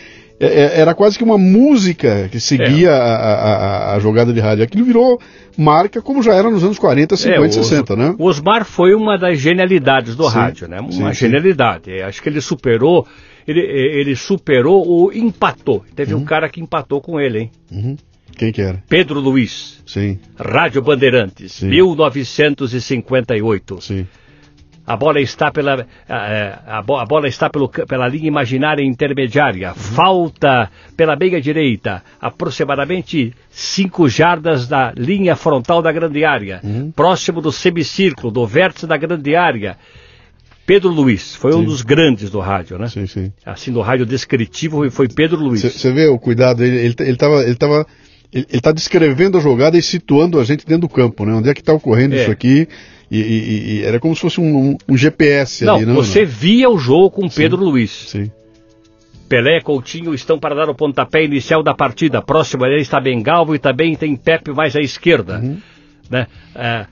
[0.41, 2.93] é, é, era quase que uma música que seguia é.
[2.93, 4.63] a, a, a, jogada de rádio.
[4.63, 5.21] Aquilo virou
[5.57, 8.15] marca como já era nos anos 40, 50 é, 60, né?
[8.19, 10.81] O Osmar foi uma das genialidades do sim, rádio, né?
[10.81, 11.87] Uma sim, genialidade.
[11.87, 12.03] Sim.
[12.03, 13.07] Acho que ele superou
[13.49, 15.85] ele, ele superou ou empatou.
[15.97, 16.21] Teve uhum.
[16.21, 17.51] um cara que empatou com ele, hein?
[17.73, 17.97] Uhum.
[18.39, 18.83] Quem que era?
[18.89, 19.83] Pedro Luiz.
[19.85, 20.21] Sim.
[20.39, 21.69] Rádio Bandeirantes, Sim.
[21.69, 23.81] 1958.
[23.81, 24.07] Sim.
[24.87, 29.71] A bola está pela a, a, a bola está pelo, pela linha imaginária intermediária.
[29.71, 29.75] Uhum.
[29.75, 36.91] Falta pela meia direita, aproximadamente 5 jardas da linha frontal da grande área, uhum.
[36.91, 39.77] próximo do semicírculo, do vértice da grande área.
[40.65, 41.59] Pedro Luiz, foi sim.
[41.59, 42.89] um dos grandes do rádio, né?
[42.89, 43.33] Sim, sim.
[43.45, 45.63] Assim, do rádio descritivo foi Pedro Luiz.
[45.63, 47.87] Você vê o cuidado, ele, ele, ele tava, ele tava
[48.33, 51.33] ele está descrevendo a jogada e situando a gente dentro do campo, né?
[51.33, 52.23] Onde é que está ocorrendo é.
[52.23, 52.69] isso aqui?
[53.11, 55.95] E, e, e, era como se fosse um, um GPS não, ali, não?
[55.95, 56.29] Você não?
[56.29, 57.91] via o jogo com Pedro sim, Luiz.
[57.91, 58.31] Sim.
[59.29, 62.21] Pelé e Coutinho estão para dar o pontapé inicial da partida.
[62.23, 65.39] Próximo a ele está Bengalvo e também tem Pepe mais à esquerda.
[65.39, 65.59] Uhum.
[66.11, 66.27] Né?
[66.55, 66.87] É,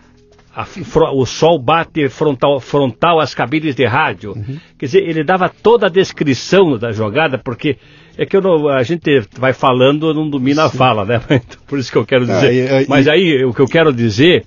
[0.54, 0.66] a,
[1.12, 4.32] o sol bate frontal, frontal às cabines de rádio.
[4.32, 4.58] Uhum.
[4.78, 7.76] Quer dizer, ele dava toda a descrição da jogada, porque
[8.18, 11.20] é que não, a gente vai falando, não domina a fala, né?
[11.66, 12.70] Por isso que eu quero dizer.
[12.70, 14.46] Ah, e, e, Mas aí, o que eu quero dizer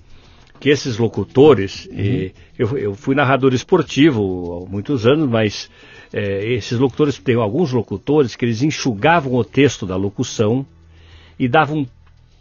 [0.60, 2.00] que esses locutores, uhum.
[2.00, 5.70] e, eu, eu, fui narrador esportivo há muitos anos, mas
[6.12, 10.66] é, esses locutores, tem alguns locutores que eles enxugavam o texto da locução
[11.38, 11.86] e davam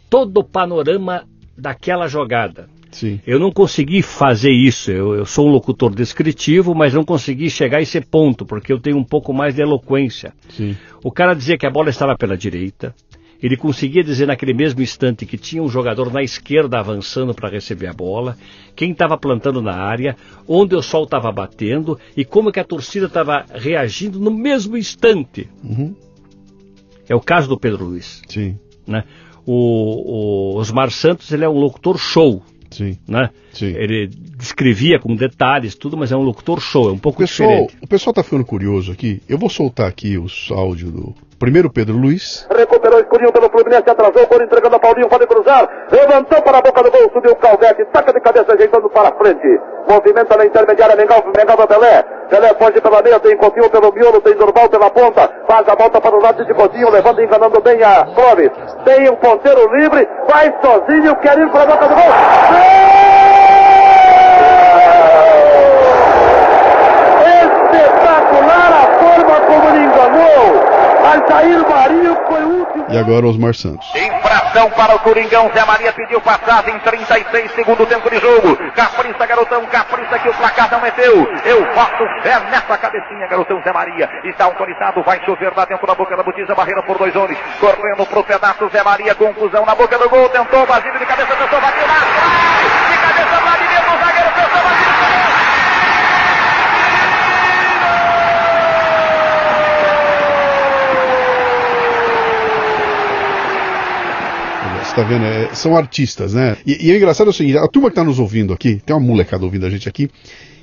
[0.09, 2.67] todo o panorama daquela jogada.
[2.91, 3.19] Sim.
[3.25, 4.91] Eu não consegui fazer isso.
[4.91, 8.79] Eu, eu, sou um locutor descritivo, mas não consegui chegar a esse ponto, porque eu
[8.79, 10.33] tenho um pouco mais de eloquência.
[10.49, 10.75] Sim.
[11.03, 12.93] O cara dizia que a bola estava pela direita.
[13.41, 17.87] Ele conseguia dizer naquele mesmo instante que tinha um jogador na esquerda avançando para receber
[17.87, 18.37] a bola,
[18.75, 23.05] quem estava plantando na área, onde o sol estava batendo e como que a torcida
[23.05, 25.49] estava reagindo no mesmo instante.
[25.63, 25.95] Uhum.
[27.07, 28.21] É o caso do Pedro Luiz.
[28.27, 28.59] Sim.
[28.85, 29.05] Né?
[29.45, 32.43] O, o Osmar Santos ele é um locutor show.
[32.71, 32.97] Sim.
[33.07, 33.29] Né?
[33.51, 33.73] Sim.
[33.75, 37.49] Ele descrevia com detalhes tudo, mas é um locutor show, é um pouco o pessoal,
[37.49, 37.77] diferente.
[37.81, 39.21] O pessoal está ficando curioso aqui.
[39.27, 42.47] Eu vou soltar aqui os áudios do primeiro Pedro Luiz.
[42.55, 45.87] Recuperou Escurinho pelo Fluminense, atrasou, por entregando a Paulinho, pode cruzar.
[45.91, 49.47] Levantou para a boca do gol, subiu o Calvete, saca de cabeça, ajeitando para frente.
[49.89, 52.18] Movimenta na intermediária, Mengal, Mengal Pelé.
[52.29, 55.27] Pelé pode pela meia, tem Coutinho pelo miolo, tem Durval pela ponta.
[55.47, 58.51] Faz a volta para o lado de Coutinho, levando enganando bem a Flores.
[58.85, 62.03] Tem um ponteiro livre, vai sozinho, quer ir para a boca do gol.
[67.25, 70.63] Espetacular a forma como ele enganou.
[71.11, 72.78] Altair Marinho foi último.
[72.91, 73.87] E agora Osmar Santos.
[73.95, 75.51] Infração para o Coringão.
[75.53, 76.77] Zé Maria pediu passagem.
[76.79, 78.57] 36 segundo tempo de jogo.
[78.73, 79.65] Capriça, garotão.
[79.67, 81.27] Capriça que o placar não meteu.
[81.45, 84.09] Eu boto fé nessa cabecinha, garotão Zé Maria.
[84.23, 85.03] Está autorizado.
[85.03, 86.55] Vai chover lá dentro da boca da botija.
[86.55, 87.37] Barreira por dois homens.
[87.59, 88.67] Correndo pro pedaço.
[88.69, 89.13] Zé Maria.
[89.13, 90.27] Conclusão na boca do gol.
[90.29, 90.65] Tentou.
[90.65, 91.35] Basílio de cabeça.
[91.35, 91.61] Tentou.
[91.61, 91.95] Bateu lá
[92.89, 93.41] De cabeça.
[93.41, 93.79] Vladimir.
[93.79, 94.29] O zagueiro.
[94.33, 94.63] Tentou.
[94.63, 94.99] Basílio.
[105.01, 105.23] Tá vendo?
[105.23, 106.57] É, são artistas, né?
[106.65, 109.05] E, e, é engraçado o seguinte, a turma que tá nos ouvindo aqui, tem uma
[109.05, 110.09] molecada ouvindo a gente aqui,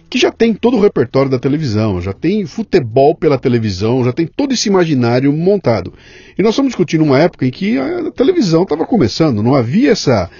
[0.08, 4.26] que já tem todo o repertório da televisão, já tem futebol pela televisão, já tem
[4.26, 5.92] todo esse imaginário montado.
[6.38, 10.30] E nós estamos discutindo uma época em que a televisão estava começando, não havia essa.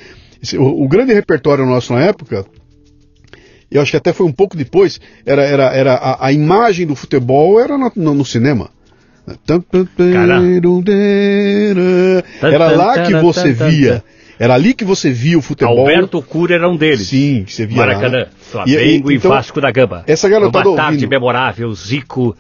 [0.43, 2.45] Esse, o, o, grande repertório nosso na época,
[3.71, 6.95] eu acho que até foi um pouco depois, era, era, era a, a imagem do
[6.95, 8.71] futebol era no, no, no cinema.
[12.43, 14.05] Era lá que você via.
[14.39, 15.79] Era ali que você via o futebol.
[15.79, 17.09] Alberto Cura era um deles.
[17.09, 18.27] Sim, você via Maracanã, lá.
[18.39, 20.05] Flamengo e, e, então, e Vasco da Gama.
[20.07, 21.11] Essa garotada Uma tarde ouvindo.
[21.11, 22.37] memorável, Zico,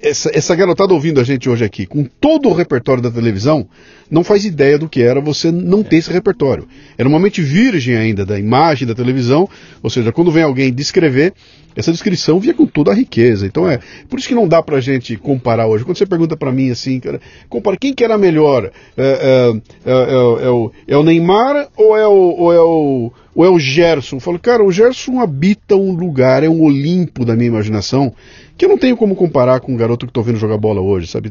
[0.00, 3.68] essa, essa garotada ouvindo a gente hoje aqui, com todo o repertório da televisão,
[4.10, 6.66] não faz ideia do que era você não ter esse repertório.
[6.96, 9.48] Era uma mente virgem ainda da imagem da televisão,
[9.82, 11.32] ou seja, quando vem alguém descrever,
[11.76, 13.46] essa descrição via com toda a riqueza.
[13.46, 15.84] Então é por isso que não dá pra gente comparar hoje.
[15.84, 18.70] Quando você pergunta para mim assim, cara, compara quem que era melhor?
[18.96, 19.52] É,
[19.84, 23.50] é, é, é, o, é o Neymar ou é o, ou é o, ou é
[23.50, 24.16] o Gerson?
[24.16, 28.14] Eu falo, cara, o Gerson habita um lugar, é um Olimpo da minha imaginação
[28.56, 31.06] que eu não tenho como comparar com o garoto que estou vendo jogar bola hoje,
[31.06, 31.30] sabe?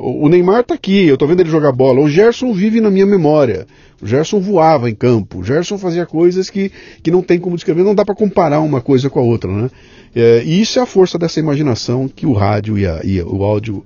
[0.00, 2.00] O Neymar está aqui, eu estou vendo ele jogar bola.
[2.00, 3.66] O Gerson vive na minha memória.
[4.00, 5.38] O Gerson voava em campo.
[5.38, 6.70] O Gerson fazia coisas que,
[7.02, 9.70] que não tem como descrever, não dá para comparar uma coisa com a outra, né?
[10.14, 13.42] É, e isso é a força dessa imaginação que o rádio e, a, e o
[13.42, 13.84] áudio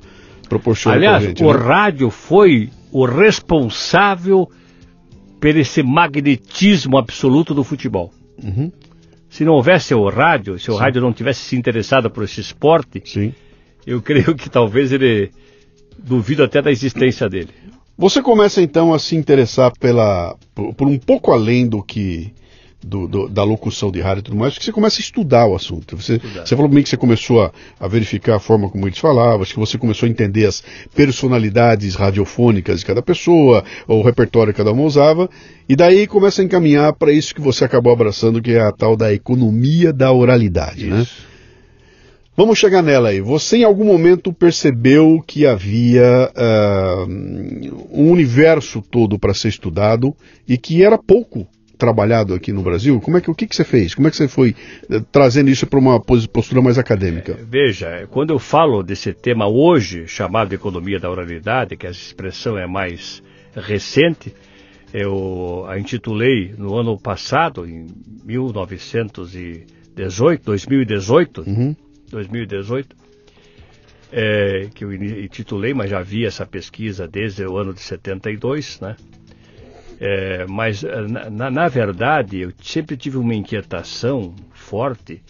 [0.48, 0.98] proporcionam.
[0.98, 1.58] Aliás, gente, o né?
[1.58, 4.48] rádio foi o responsável
[5.38, 8.12] por esse magnetismo absoluto do futebol.
[8.42, 8.72] Uhum.
[9.28, 10.80] Se não houvesse o rádio, se o Sim.
[10.80, 13.34] rádio não tivesse se interessado por esse esporte, Sim.
[13.86, 15.30] eu creio que talvez ele
[15.98, 17.50] duvido até da existência dele.
[17.98, 22.32] Você começa então a se interessar pela por, por um pouco além do que
[22.86, 25.56] do, do, da locução de rádio e tudo mais, que você começa a estudar o
[25.56, 25.96] assunto.
[25.96, 28.98] Você, você falou para mim que você começou a, a, verificar a forma como eles
[28.98, 30.62] falavam, que você começou a entender as
[30.94, 35.28] personalidades radiofônicas de cada pessoa, ou o repertório que cada uma usava,
[35.68, 38.96] e daí começa a encaminhar para isso que você acabou abraçando, que é a tal
[38.96, 41.02] da economia da oralidade, né?
[41.02, 41.14] isso.
[41.20, 41.35] né?
[42.36, 43.22] Vamos chegar nela aí.
[43.22, 47.06] Você em algum momento percebeu que havia uh,
[47.90, 50.14] um universo todo para ser estudado
[50.46, 53.00] e que era pouco trabalhado aqui no Brasil?
[53.00, 53.94] Como é que o que, que você fez?
[53.94, 54.54] Como é que você foi
[54.90, 57.32] eh, trazendo isso para uma postura mais acadêmica?
[57.32, 62.58] É, veja, quando eu falo desse tema hoje, chamado economia da oralidade, que a expressão
[62.58, 63.22] é mais
[63.54, 64.34] recente,
[64.92, 67.86] eu a intitulei no ano passado, em
[68.24, 71.76] 1918, 2018, uhum.
[72.10, 72.96] 2018,
[74.12, 78.96] é, que eu intitulei, mas já vi essa pesquisa desde o ano de 72, né?
[79.98, 85.22] É, mas, eh, na, na, verdade, eu sempre tive uma inquietação forte,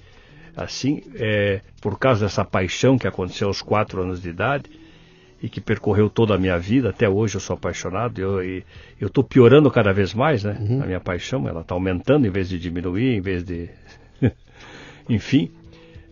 [0.57, 4.69] assim, é, por causa dessa paixão que aconteceu aos quatro anos de idade
[5.41, 6.91] e que percorreu toda a minha vida.
[6.91, 8.21] Até hoje eu sou apaixonado.
[8.21, 8.63] Eu
[9.01, 10.57] estou piorando cada vez mais, né?
[10.59, 10.83] Uhum.
[10.83, 13.69] A minha paixão, ela está aumentando em vez de diminuir, em vez de.
[15.09, 15.51] Enfim.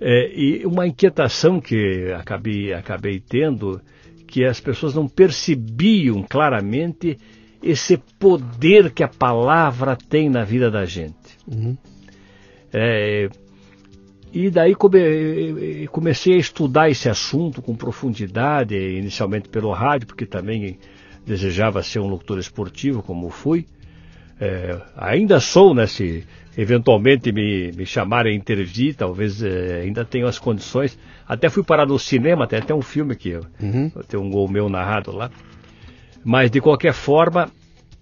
[0.00, 3.80] É, e uma inquietação que acabei, acabei tendo,
[4.26, 7.18] que as pessoas não percebiam claramente
[7.62, 11.38] esse poder que a palavra tem na vida da gente.
[11.46, 11.76] Uhum.
[12.72, 13.28] É,
[14.32, 20.78] e daí come, comecei a estudar esse assunto com profundidade, inicialmente pelo rádio, porque também
[21.24, 23.64] desejava ser um locutor esportivo, como fui.
[24.40, 25.86] É, ainda sou, né?
[25.86, 30.98] Se eventualmente me, me chamarem a intervir, talvez é, ainda tenho as condições.
[31.26, 33.90] Até fui parar no cinema, tem até um filme que uhum.
[34.08, 35.30] tem um gol meu narrado lá.
[36.24, 37.50] Mas, de qualquer forma,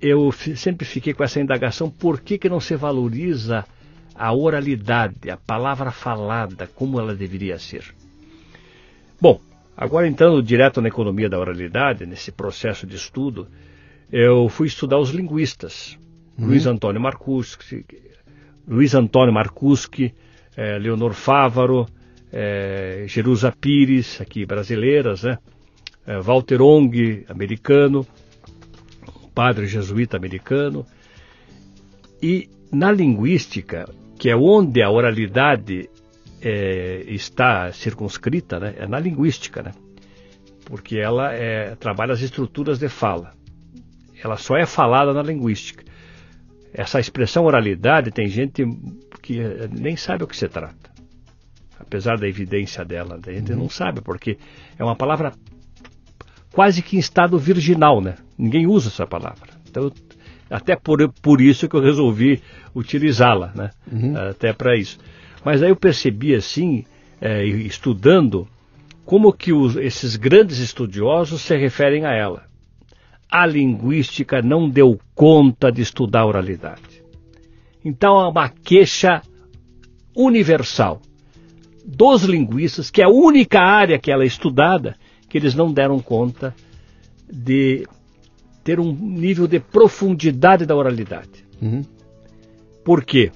[0.00, 3.64] eu sempre fiquei com essa indagação: por que, que não se valoriza
[4.14, 7.84] a oralidade, a palavra falada, como ela deveria ser?
[9.20, 9.40] Bom,
[9.76, 13.48] agora entrando direto na economia da oralidade, nesse processo de estudo,
[14.10, 15.98] eu fui estudar os linguistas.
[16.38, 16.46] Uhum.
[16.46, 17.84] Luiz Antônio Marcuschi,
[18.66, 20.14] Luiz Antônio Marcuschi,
[20.56, 21.86] eh, Leonor Fávaro,
[22.32, 25.38] eh, Jerusa Pires, aqui brasileiras, né?
[26.06, 28.06] Eh, Walter Ong, americano,
[29.34, 30.86] padre jesuíta americano.
[32.22, 35.90] E na linguística, que é onde a oralidade
[36.40, 38.74] é, está circunscrita, né?
[38.78, 39.72] é na linguística, né?
[40.64, 43.34] porque ela é, trabalha as estruturas de fala.
[44.22, 45.84] Ela só é falada na linguística.
[46.72, 48.64] Essa expressão oralidade tem gente
[49.22, 50.90] que nem sabe o que se trata.
[51.78, 53.58] Apesar da evidência dela, a gente uhum.
[53.58, 54.38] não sabe, porque
[54.78, 55.32] é uma palavra
[56.52, 58.16] quase que em estado virginal, né?
[58.38, 59.50] Ninguém usa essa palavra.
[59.68, 59.92] Então,
[60.50, 62.42] até por, por isso que eu resolvi
[62.74, 63.70] utilizá-la, né?
[63.90, 64.16] Uhum.
[64.30, 64.98] Até para isso.
[65.44, 66.84] Mas aí eu percebi assim,
[67.20, 68.48] é, estudando,
[69.04, 72.44] como que os, esses grandes estudiosos se referem a ela.
[73.32, 77.02] A linguística não deu conta de estudar a oralidade.
[77.82, 79.22] Então há uma queixa
[80.14, 81.00] universal
[81.84, 84.96] dos linguistas, que é a única área que ela é estudada,
[85.28, 86.54] que eles não deram conta
[87.32, 87.88] de
[88.62, 91.44] ter um nível de profundidade da oralidade.
[91.60, 91.82] Uhum.
[92.84, 93.32] Por quê?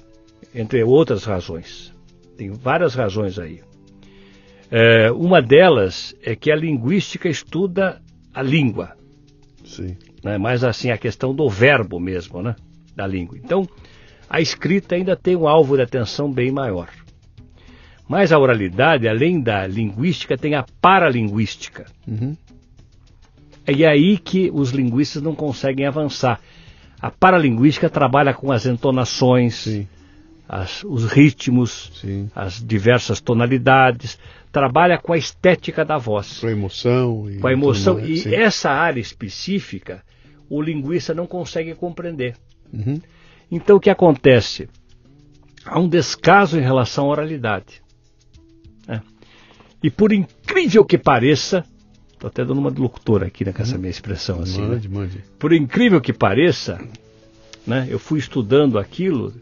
[0.53, 1.93] Entre outras razões.
[2.37, 3.61] Tem várias razões aí.
[4.69, 8.01] É, uma delas é que a linguística estuda
[8.33, 8.95] a língua.
[9.67, 9.95] Sim.
[10.23, 10.37] Né?
[10.37, 12.55] Mas assim, a questão do verbo mesmo, né?
[12.95, 13.37] Da língua.
[13.37, 13.67] Então,
[14.29, 16.89] a escrita ainda tem um alvo de atenção bem maior.
[18.07, 21.85] Mas a oralidade, além da linguística, tem a paralinguística.
[22.07, 22.35] Uhum.
[23.65, 26.39] É aí que os linguistas não conseguem avançar.
[27.01, 29.67] A paralinguística trabalha com as entonações,
[30.47, 32.29] as, os ritmos, Sim.
[32.33, 34.17] as diversas tonalidades,
[34.51, 36.39] trabalha com a estética da voz.
[36.39, 37.29] Com a emoção.
[37.29, 37.99] E com a emoção.
[37.99, 38.33] E Sim.
[38.33, 40.03] essa área específica,
[40.49, 42.35] o linguista não consegue compreender.
[42.71, 43.01] Uhum.
[43.51, 44.69] Então o que acontece?
[45.65, 47.81] Há um descaso em relação à oralidade.
[48.87, 49.01] Né?
[49.83, 51.65] E por incrível que pareça,
[52.13, 53.81] estou até dando uma locutora aqui né, com essa uhum.
[53.81, 54.61] minha expressão assim.
[54.61, 54.97] Mande, né?
[54.97, 55.23] mande.
[55.37, 56.79] Por incrível que pareça,
[57.65, 59.33] né, eu fui estudando aquilo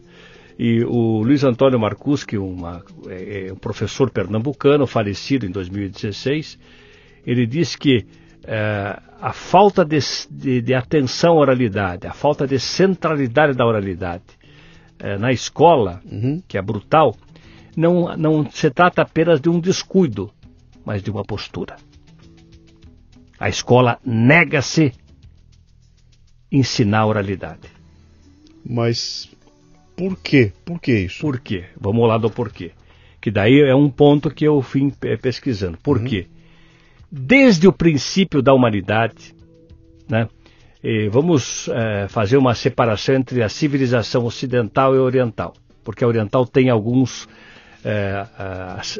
[0.58, 6.58] e o Luiz Antônio Marcuschi, uma, é, é, um professor pernambucano, falecido em 2016,
[7.26, 8.06] ele disse que
[8.44, 9.98] é, a falta de,
[10.30, 14.24] de, de, atenção à oralidade, a falta de centralidade da oralidade
[14.98, 16.40] é, na escola, uhum.
[16.48, 17.14] que é brutal,
[17.76, 20.30] não, não se trata apenas de um descuido,
[20.84, 21.76] mas de uma postura.
[23.38, 24.92] A escola nega-se
[26.50, 27.68] ensinar a oralidade.
[28.64, 29.35] Mas
[29.96, 30.52] por quê?
[30.64, 31.20] Por que isso?
[31.20, 31.64] Por quê?
[31.80, 32.72] Vamos lá do porquê.
[33.20, 35.78] Que daí é um ponto que eu fui pesquisando.
[35.78, 36.04] Por uhum.
[36.04, 36.26] quê?
[37.10, 39.34] Desde o princípio da humanidade,
[40.08, 40.28] né,
[41.10, 46.68] vamos é, fazer uma separação entre a civilização ocidental e oriental, porque a oriental tem
[46.68, 47.28] alguns
[47.84, 48.26] é,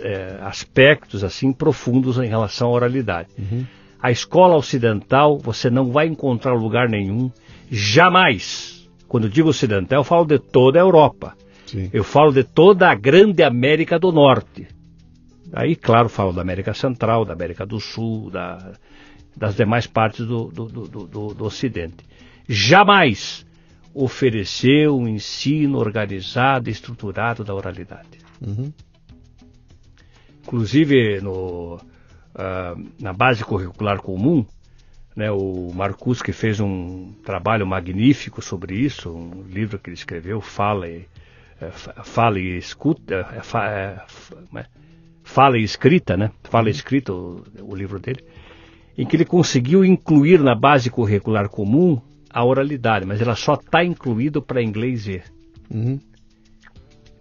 [0.00, 3.28] é, aspectos assim profundos em relação à oralidade.
[3.38, 3.64] Uhum.
[4.00, 7.30] A escola ocidental você não vai encontrar lugar nenhum,
[7.70, 8.75] jamais.
[9.08, 11.36] Quando digo ocidental, eu falo de toda a Europa.
[11.66, 11.90] Sim.
[11.92, 14.68] Eu falo de toda a grande América do Norte.
[15.52, 18.72] Aí, claro, falo da América Central, da América do Sul, da,
[19.36, 22.04] das demais partes do, do, do, do Ocidente.
[22.48, 23.46] Jamais
[23.94, 28.18] ofereceu um ensino organizado e estruturado da oralidade.
[28.46, 28.72] Uhum.
[30.42, 34.44] Inclusive, no, uh, na base curricular comum,
[35.16, 40.42] né, o Marcus que fez um trabalho magnífico sobre isso, um livro que ele escreveu,
[40.42, 41.06] Fala e,
[41.58, 41.70] é,
[42.04, 44.66] fala e Escuta, é, é,
[45.24, 46.30] Fala e Escrita, né?
[46.44, 46.76] Fala e uhum.
[46.76, 48.22] Escrita, o, o livro dele,
[48.96, 52.00] em que ele conseguiu incluir na base curricular comum
[52.30, 55.24] a oralidade, mas ela só está incluída para inglês ver.
[55.70, 55.98] Uhum.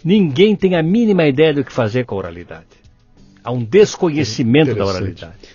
[0.03, 2.67] Ninguém tem a mínima ideia do que fazer com a oralidade.
[3.41, 5.54] Há um desconhecimento da oralidade.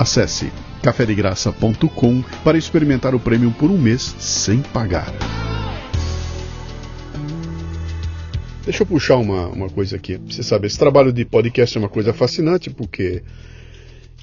[0.00, 0.50] Acesse
[0.82, 5.12] cafedegraça.com para experimentar o prêmio por um mês sem pagar.
[8.64, 10.18] Deixa eu puxar uma, uma coisa aqui.
[10.26, 13.22] Você sabe, esse trabalho de podcast é uma coisa fascinante porque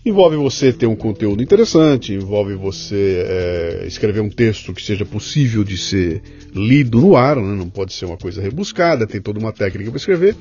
[0.04, 5.64] envolve você ter um conteúdo interessante, envolve você é, escrever um texto que seja possível
[5.64, 6.24] de ser
[6.56, 7.56] lido no ar, né?
[7.56, 10.36] não pode ser uma coisa rebuscada, tem toda uma técnica para escrever.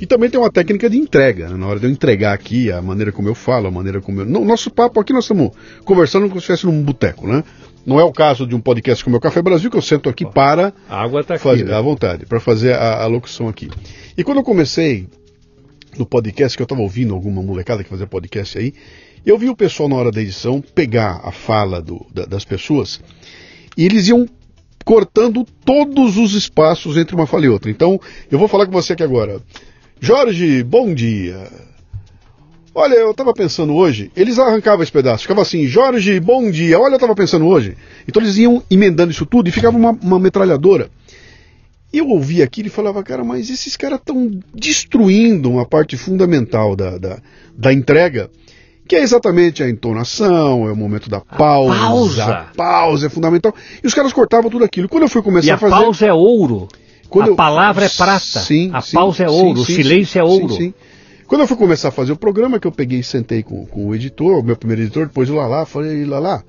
[0.00, 1.56] E também tem uma técnica de entrega, né?
[1.56, 4.26] na hora de eu entregar aqui a maneira como eu falo, a maneira como eu.
[4.26, 5.50] No, nosso papo aqui nós estamos
[5.84, 7.44] conversando como se estivesse num boteco, né?
[7.86, 10.08] Não é o caso de um podcast como é o Café Brasil, que eu sento
[10.08, 10.72] aqui para.
[10.88, 11.44] A água está aqui.
[11.44, 11.74] Fazer, né?
[11.74, 13.68] À vontade, para fazer a, a, locução aqui.
[14.16, 15.06] E quando eu comecei
[15.96, 18.74] no podcast, que eu estava ouvindo alguma molecada que fazia podcast aí,
[19.24, 23.00] eu vi o pessoal na hora da edição pegar a fala do, da, das pessoas
[23.76, 24.26] e eles iam
[24.84, 27.70] cortando todos os espaços entre uma fala e outra.
[27.70, 29.40] Então, eu vou falar com você aqui agora.
[30.04, 31.48] Jorge, bom dia.
[32.74, 36.78] Olha, eu estava pensando hoje, eles arrancavam esse pedaço, ficava assim, Jorge, bom dia.
[36.78, 37.74] Olha, eu estava pensando hoje.
[38.06, 40.90] Então eles iam emendando isso tudo e ficava uma, uma metralhadora.
[41.90, 46.98] eu ouvia aquilo e falava, cara, mas esses caras estão destruindo uma parte fundamental da,
[46.98, 47.18] da,
[47.56, 48.30] da, entrega,
[48.86, 51.74] que é exatamente a entonação, é o momento da pausa.
[51.74, 52.24] A pausa.
[52.26, 53.54] A pausa é fundamental.
[53.82, 54.86] E os caras cortavam tudo aquilo.
[54.86, 55.74] Quando eu fui começar e a fazer.
[55.74, 56.68] A pausa é ouro.
[57.14, 57.36] Quando a eu...
[57.36, 58.40] palavra é prata.
[58.40, 60.74] Sim, a sim, pausa é ouro, sim, o silêncio é ouro.
[61.26, 63.86] Quando eu fui começar a fazer o programa, que eu peguei e sentei com, com
[63.86, 66.42] o editor, o meu primeiro editor, depois o Lalá, falei, Lalá,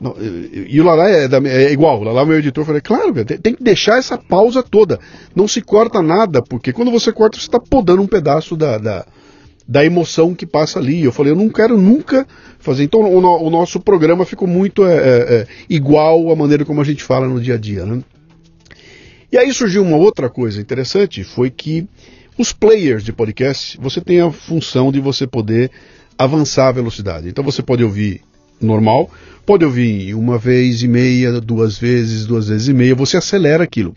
[0.00, 3.12] não, e o Lalá é, da, é, igual, o Lalá é meu editor, falei, claro,
[3.24, 5.00] tem, tem, que deixar essa pausa toda.
[5.34, 9.06] Não se corta nada, porque quando você corta, você está podando um pedaço da, da,
[9.66, 11.02] da, emoção que passa ali.
[11.02, 12.26] Eu falei, eu não quero nunca
[12.58, 12.84] fazer.
[12.84, 16.84] Então o, o nosso programa ficou muito é, é, é, igual à maneira como a
[16.84, 17.84] gente fala no dia a dia.
[17.84, 18.02] Né?
[19.30, 21.86] E aí surgiu uma outra coisa interessante, foi que
[22.38, 25.70] os players de podcast, você tem a função de você poder
[26.18, 27.28] avançar a velocidade.
[27.28, 28.20] Então você pode ouvir
[28.60, 29.10] normal,
[29.44, 33.94] pode ouvir uma vez e meia, duas vezes, duas vezes e meia, você acelera aquilo.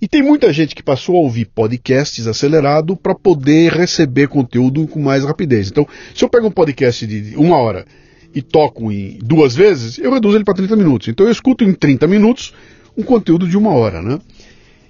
[0.00, 5.00] E tem muita gente que passou a ouvir podcasts acelerado para poder receber conteúdo com
[5.00, 5.68] mais rapidez.
[5.68, 7.86] Então, se eu pego um podcast de uma hora
[8.34, 11.08] e toco em duas vezes, eu reduzo ele para 30 minutos.
[11.08, 12.52] Então eu escuto em 30 minutos
[12.96, 14.18] um conteúdo de uma hora, né?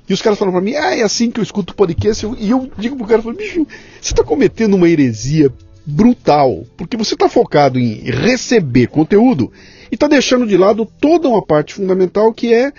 [0.09, 2.27] E os caras falam para mim, ah, é assim que eu escuto podcast.
[2.39, 3.67] E eu digo pro cara, bicho,
[4.01, 5.51] você está cometendo uma heresia
[5.87, 9.53] brutal, porque você está focado em receber conteúdo
[9.91, 12.73] e está deixando de lado toda uma parte fundamental que é,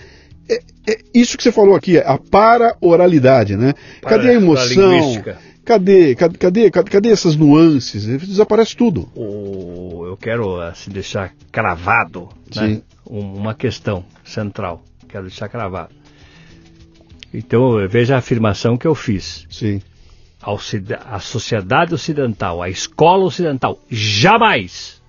[0.50, 3.74] é, é isso que você falou aqui, a para-oralidade, né?
[4.02, 5.24] Para cadê a emoção?
[5.64, 8.06] Cadê, cadê, cadê, cadê, essas nuances?
[8.06, 9.10] Desaparece tudo.
[9.16, 14.84] O, eu quero assim, deixar cravado né, uma questão central.
[15.10, 15.90] Quero deixar cravado.
[17.38, 19.46] Então, veja a afirmação que eu fiz.
[19.50, 19.82] Sim
[21.06, 25.02] a sociedade ocidental, a escola ocidental, jamais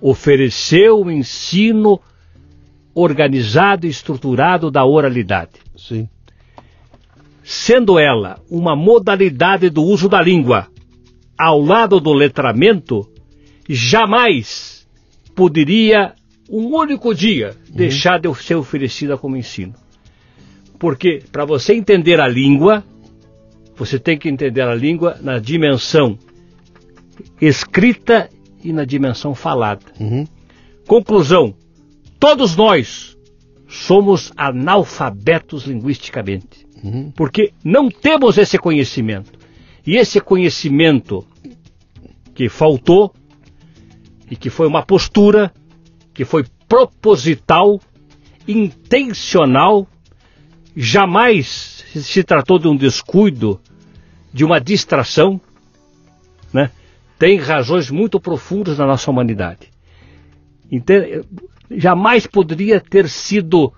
[0.00, 1.98] ofereceu o um ensino
[2.94, 5.52] organizado e estruturado da oralidade.
[5.76, 6.06] Sim.
[7.42, 10.68] Sendo ela uma modalidade do uso da língua
[11.36, 13.08] ao lado do letramento,
[13.68, 14.86] jamais
[15.34, 16.12] poderia
[16.48, 17.76] um único dia uhum.
[17.76, 19.74] deixar de ser oferecida como ensino.
[20.78, 22.84] Porque para você entender a língua,
[23.76, 26.18] você tem que entender a língua na dimensão
[27.40, 28.28] escrita
[28.62, 29.84] e na dimensão falada.
[30.00, 30.26] Uhum.
[30.86, 31.54] Conclusão:
[32.18, 33.16] todos nós
[33.68, 37.12] somos analfabetos linguisticamente, uhum.
[37.14, 39.32] porque não temos esse conhecimento.
[39.86, 41.26] E esse conhecimento
[42.34, 43.12] que faltou
[44.30, 45.52] e que foi uma postura
[46.14, 47.80] que foi proposital,
[48.48, 49.86] intencional,
[50.76, 53.60] jamais se tratou de um descuido,
[54.32, 55.40] de uma distração,
[56.52, 56.70] né?
[57.18, 59.70] tem razões muito profundas na nossa humanidade.
[60.70, 60.96] Então,
[61.70, 63.72] jamais poderia ter sido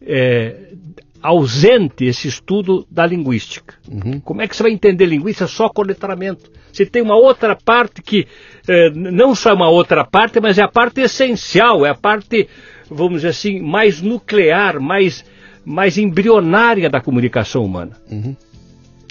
[0.00, 0.74] é,
[1.20, 3.74] ausente esse estudo da linguística.
[3.90, 4.20] Uhum.
[4.20, 6.50] Como é que você vai entender linguística só com letramento?
[6.72, 8.26] Você tem uma outra parte que
[8.68, 12.48] é, não só é uma outra parte, mas é a parte essencial, é a parte,
[12.88, 15.24] vamos dizer assim, mais nuclear, mais
[15.66, 17.96] mais embrionária da comunicação humana.
[18.08, 18.36] Uhum.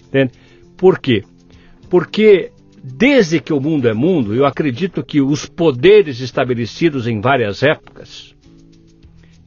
[0.08, 0.32] Entende?
[0.78, 1.24] Por quê?
[1.90, 2.52] Porque
[2.82, 8.34] desde que o mundo é mundo, eu acredito que os poderes estabelecidos em várias épocas,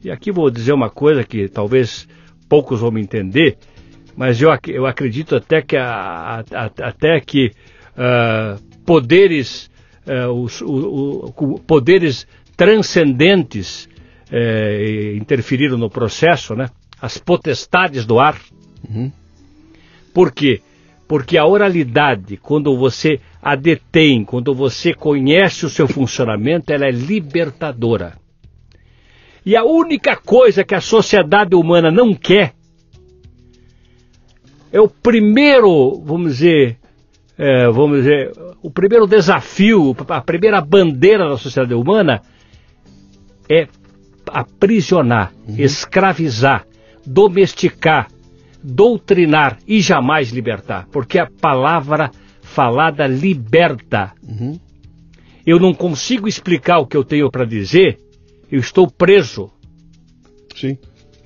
[0.03, 2.07] e aqui vou dizer uma coisa que talvez
[2.47, 3.57] poucos vão me entender,
[4.15, 7.51] mas eu, eu acredito até que, a, a, até que
[7.95, 9.69] uh, poderes,
[10.05, 13.85] uh, os, o, o, poderes transcendentes
[14.31, 16.69] uh, interferiram no processo, né?
[17.01, 18.39] As potestades do ar.
[18.87, 19.11] Uhum.
[20.13, 20.61] Por quê?
[21.07, 26.91] Porque a oralidade, quando você a detém, quando você conhece o seu funcionamento, ela é
[26.91, 28.17] libertadora.
[29.45, 32.53] E a única coisa que a sociedade humana não quer
[34.71, 36.77] é o primeiro, vamos dizer,
[37.37, 38.31] é, vamos dizer,
[38.61, 42.21] o primeiro desafio, a primeira bandeira da sociedade humana
[43.49, 43.67] é
[44.27, 45.55] aprisionar, uhum.
[45.57, 46.67] escravizar,
[47.09, 48.07] domesticar,
[48.63, 54.13] doutrinar e jamais libertar, porque a palavra falada liberta.
[54.23, 54.59] Uhum.
[55.45, 57.97] Eu não consigo explicar o que eu tenho para dizer,
[58.51, 59.49] eu estou preso.
[60.55, 60.77] Sim.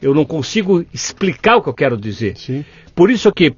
[0.01, 2.37] Eu não consigo explicar o que eu quero dizer.
[2.37, 2.63] Sim.
[2.95, 3.53] Por isso que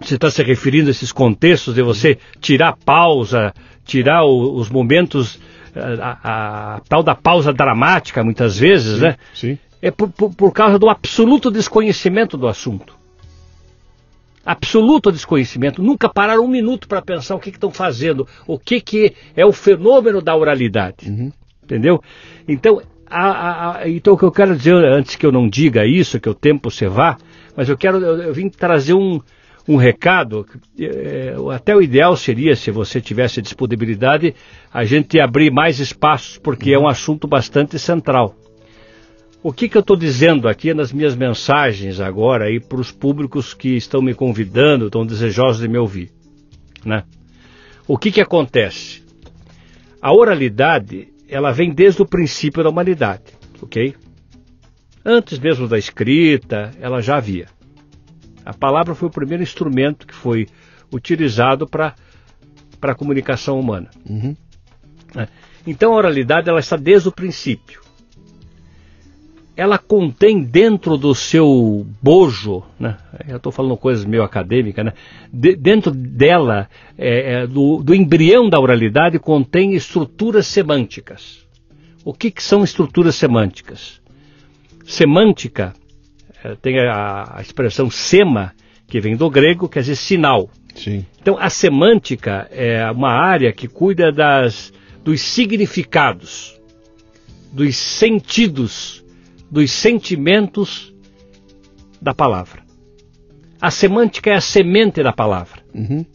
[0.00, 3.52] você está se referindo a esses contextos de você tirar pausa,
[3.84, 5.40] tirar o, os momentos,
[5.74, 9.16] a, a, a, tal da pausa dramática, muitas vezes, sim, né?
[9.34, 12.94] Sim é por, por, por causa do absoluto desconhecimento do assunto.
[14.46, 15.82] Absoluto desconhecimento.
[15.82, 19.52] Nunca pararam um minuto para pensar o que estão fazendo, o que, que é o
[19.52, 21.10] fenômeno da oralidade.
[21.10, 21.32] Uhum.
[21.62, 22.00] Entendeu?
[22.46, 26.20] Então, a, a, então, o que eu quero dizer, antes que eu não diga isso,
[26.20, 27.18] que o tempo se vá,
[27.56, 29.20] Mas eu quero, eu, eu vim trazer um,
[29.68, 30.46] um recado.
[30.78, 34.34] É, até o ideal seria, se você tivesse disponibilidade,
[34.72, 38.34] a gente abrir mais espaços, porque é um assunto bastante central.
[39.42, 43.52] O que, que eu estou dizendo aqui nas minhas mensagens agora aí para os públicos
[43.52, 46.12] que estão me convidando, estão desejosos de me ouvir,
[46.84, 47.02] né?
[47.88, 49.02] O que que acontece?
[50.00, 53.24] A oralidade, ela vem desde o princípio da humanidade,
[53.60, 53.96] ok?
[55.04, 57.48] Antes mesmo da escrita, ela já havia.
[58.44, 60.46] A palavra foi o primeiro instrumento que foi
[60.92, 61.96] utilizado para
[62.80, 63.90] a comunicação humana.
[64.08, 64.36] Uhum.
[65.16, 65.26] É.
[65.66, 67.81] Então a oralidade ela está desde o princípio.
[69.54, 72.96] Ela contém dentro do seu bojo, né?
[73.28, 74.92] eu estou falando coisas meio acadêmicas, né?
[75.30, 81.46] De, dentro dela, é, é, do, do, embrião da oralidade, contém estruturas semânticas.
[82.02, 84.00] O que, que são estruturas semânticas?
[84.86, 85.74] Semântica
[86.42, 88.52] é, tem a, a, expressão sema,
[88.88, 90.50] que vem do grego, quer dizer sinal.
[90.74, 91.04] Sim.
[91.20, 94.72] Então, a semântica é uma área que cuida das,
[95.04, 96.58] dos significados,
[97.52, 99.01] dos sentidos,
[99.52, 100.94] dos sentimentos
[102.00, 102.62] da palavra.
[103.60, 105.62] A semântica é a semente da palavra.
[105.74, 106.06] Uhum.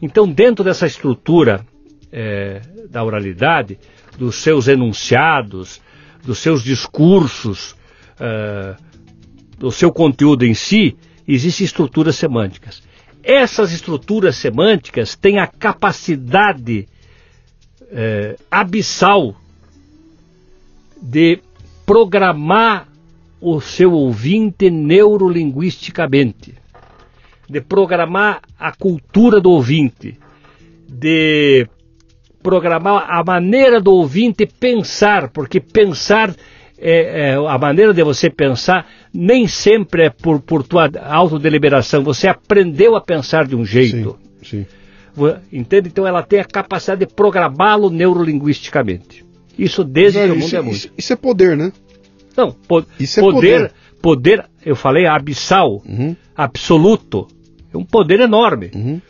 [0.00, 1.64] Então, dentro dessa estrutura
[2.10, 3.78] é, da oralidade,
[4.16, 5.82] dos seus enunciados,
[6.24, 7.72] dos seus discursos,
[8.18, 8.82] uh,
[9.58, 10.96] do seu conteúdo em si,
[11.28, 12.82] existem estruturas semânticas.
[13.22, 16.88] Essas estruturas semânticas têm a capacidade
[17.90, 19.36] é, abissal
[21.00, 21.40] de
[21.86, 22.88] programar
[23.40, 26.54] o seu ouvinte neurolinguisticamente,
[27.48, 30.18] de programar a cultura do ouvinte,
[30.88, 31.68] de
[32.42, 36.34] programar a maneira do ouvinte pensar, porque pensar
[36.78, 42.02] é, é, a maneira de você pensar nem sempre é por, por tua autodeliberação.
[42.02, 44.18] Você aprendeu a pensar de um jeito.
[44.42, 44.66] Sim, sim.
[45.50, 45.88] Entende?
[45.88, 49.25] Então ela tem a capacidade de programá-lo neurolinguisticamente.
[49.58, 50.74] Isso desde que o mundo isso, é mundo.
[50.74, 51.72] Isso, isso, é poder, né?
[52.36, 56.14] Não, po isso poder, é poder, poder, eu falei abissal, uhum.
[56.34, 57.26] absoluto.
[57.72, 58.70] É um poder enorme.
[58.74, 59.00] Uhum.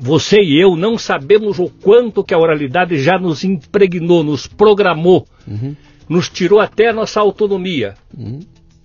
[0.00, 5.26] Você e eu não sabemos o quanto que a oralidade já nos impregnou, nos programou.
[5.46, 5.74] Uhum
[6.08, 7.94] nos tirou até a nossa autonomia.
[8.16, 8.40] Uhum.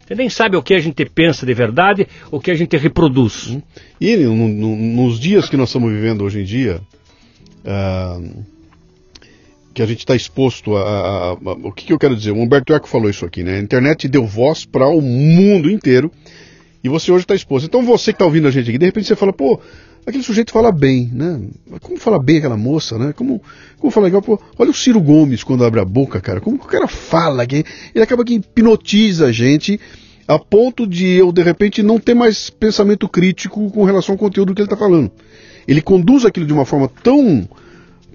[0.06, 3.48] Você nem sabe o que a gente pensa de verdade, o que a gente reproduz.
[3.48, 3.62] Uhum.
[4.02, 6.82] E no, no, nos dias que nós estamos vivendo hoje em dia,
[7.64, 8.44] uh,
[9.74, 12.32] que a gente está exposto a, a, a, O que, que, eu quero dizer?
[12.32, 13.58] O Humberto Eco falou isso aqui, né?
[13.58, 16.12] A internet deu voz para o mundo inteiro
[16.84, 17.66] e você hoje está exposto.
[17.66, 19.60] Então você que está ouvindo a gente aqui, de repente você fala, pô,
[20.06, 21.42] aquele sujeito fala bem, né?
[21.82, 23.14] Como fala bem aquela moça, né?
[23.14, 23.42] Como,
[23.80, 26.40] como fala legal, pô, olha o Ciro Gomes quando abre a boca, cara.
[26.40, 27.64] Como que o cara fala, que
[27.96, 29.80] ele acaba que hipnotiza a gente
[30.28, 34.54] a ponto de eu, de repente, não ter mais pensamento crítico com relação ao conteúdo
[34.54, 35.12] que ele está falando.
[35.68, 37.48] Ele conduz aquilo de uma forma tão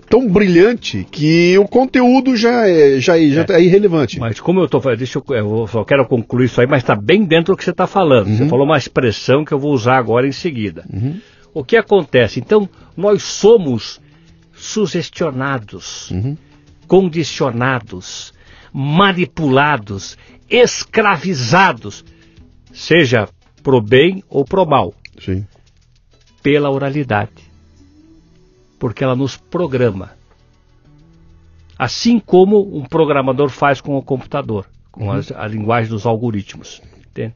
[0.08, 3.52] tão brilhante que o conteúdo já é, já, é, já é.
[3.52, 4.18] é irrelevante.
[4.18, 6.96] Mas como eu estou falando, deixa eu, eu só quero concluir isso aí, mas está
[6.96, 8.28] bem dentro do que você está falando.
[8.28, 8.36] Uhum.
[8.36, 10.84] Você falou uma expressão que eu vou usar agora em seguida.
[10.92, 11.20] Uhum.
[11.52, 12.40] O que acontece?
[12.40, 14.00] Então, nós somos
[14.52, 16.36] sugestionados, uhum.
[16.86, 18.32] condicionados,
[18.72, 20.16] manipulados,
[20.48, 22.04] escravizados,
[22.72, 23.28] seja
[23.62, 25.46] pro bem ou pro mal, Sim.
[26.42, 27.47] pela oralidade,
[28.78, 30.12] porque ela nos programa.
[31.78, 35.12] Assim como um programador faz com o computador, com uhum.
[35.12, 36.82] a, a linguagem dos algoritmos.
[37.10, 37.34] Entende?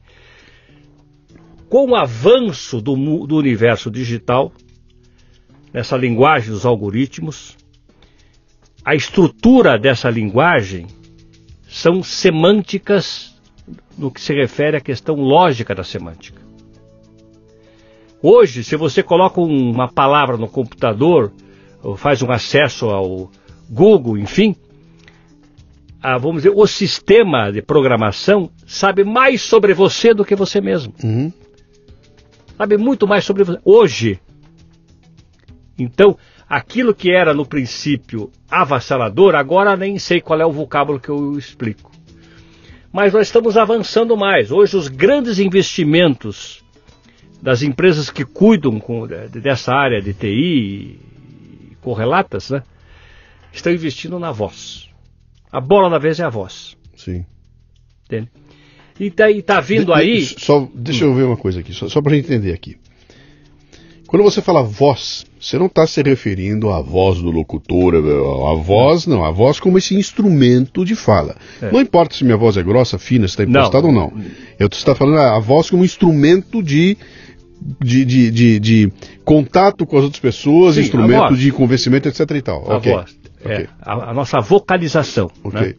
[1.73, 4.53] com o avanço do, do universo digital,
[5.73, 7.57] nessa linguagem dos algoritmos,
[8.85, 10.85] a estrutura dessa linguagem
[11.67, 13.35] são semânticas
[13.97, 16.42] no que se refere à questão lógica da semântica.
[18.23, 21.31] Hoje, se você coloca uma palavra no computador,
[21.83, 23.29] ou faz um acesso ao
[23.69, 24.55] Google, enfim,
[26.01, 30.93] a, vamos dizer, o sistema de programação sabe mais sobre você do que você mesmo.
[31.03, 31.31] Uhum
[32.57, 33.59] sabe muito mais sobre você.
[33.65, 34.19] Hoje.
[35.77, 36.17] Então,
[36.47, 41.37] aquilo que era no princípio avassalador, agora nem sei qual é o vocábulo que eu
[41.37, 41.91] explico.
[42.91, 44.51] Mas nós estamos avançando mais.
[44.51, 46.62] Hoje, os grandes investimentos
[47.43, 50.97] das empresas que cuidam com, dessa área de TI
[51.81, 52.63] correlatas, né,
[53.51, 54.89] estão investindo na voz.
[55.51, 56.77] A bola na vez é a voz.
[56.95, 57.25] Sim.
[58.05, 58.29] Entende?
[58.97, 60.21] E tá, e tá vindo de, aí.
[60.21, 62.77] Só, deixa eu ver uma coisa aqui, só, só para entender aqui.
[64.07, 69.05] Quando você fala voz, você não está se referindo à voz do locutor, a voz,
[69.05, 71.35] não, a voz como esse instrumento de fala.
[71.61, 71.71] É.
[71.71, 74.13] Não importa se minha voz é grossa, fina, se está impostada ou não.
[74.57, 76.95] Eu estou falando a voz como instrumento de
[77.79, 78.91] de, de, de, de,
[79.23, 82.29] contato com as outras pessoas, Sim, instrumento de convencimento, etc.
[82.31, 82.71] e tal.
[82.71, 82.91] A okay.
[82.91, 83.17] voz.
[83.43, 83.67] É, okay.
[83.81, 85.31] a, a, nossa vocalização.
[85.43, 85.61] Okay.
[85.61, 85.73] Né?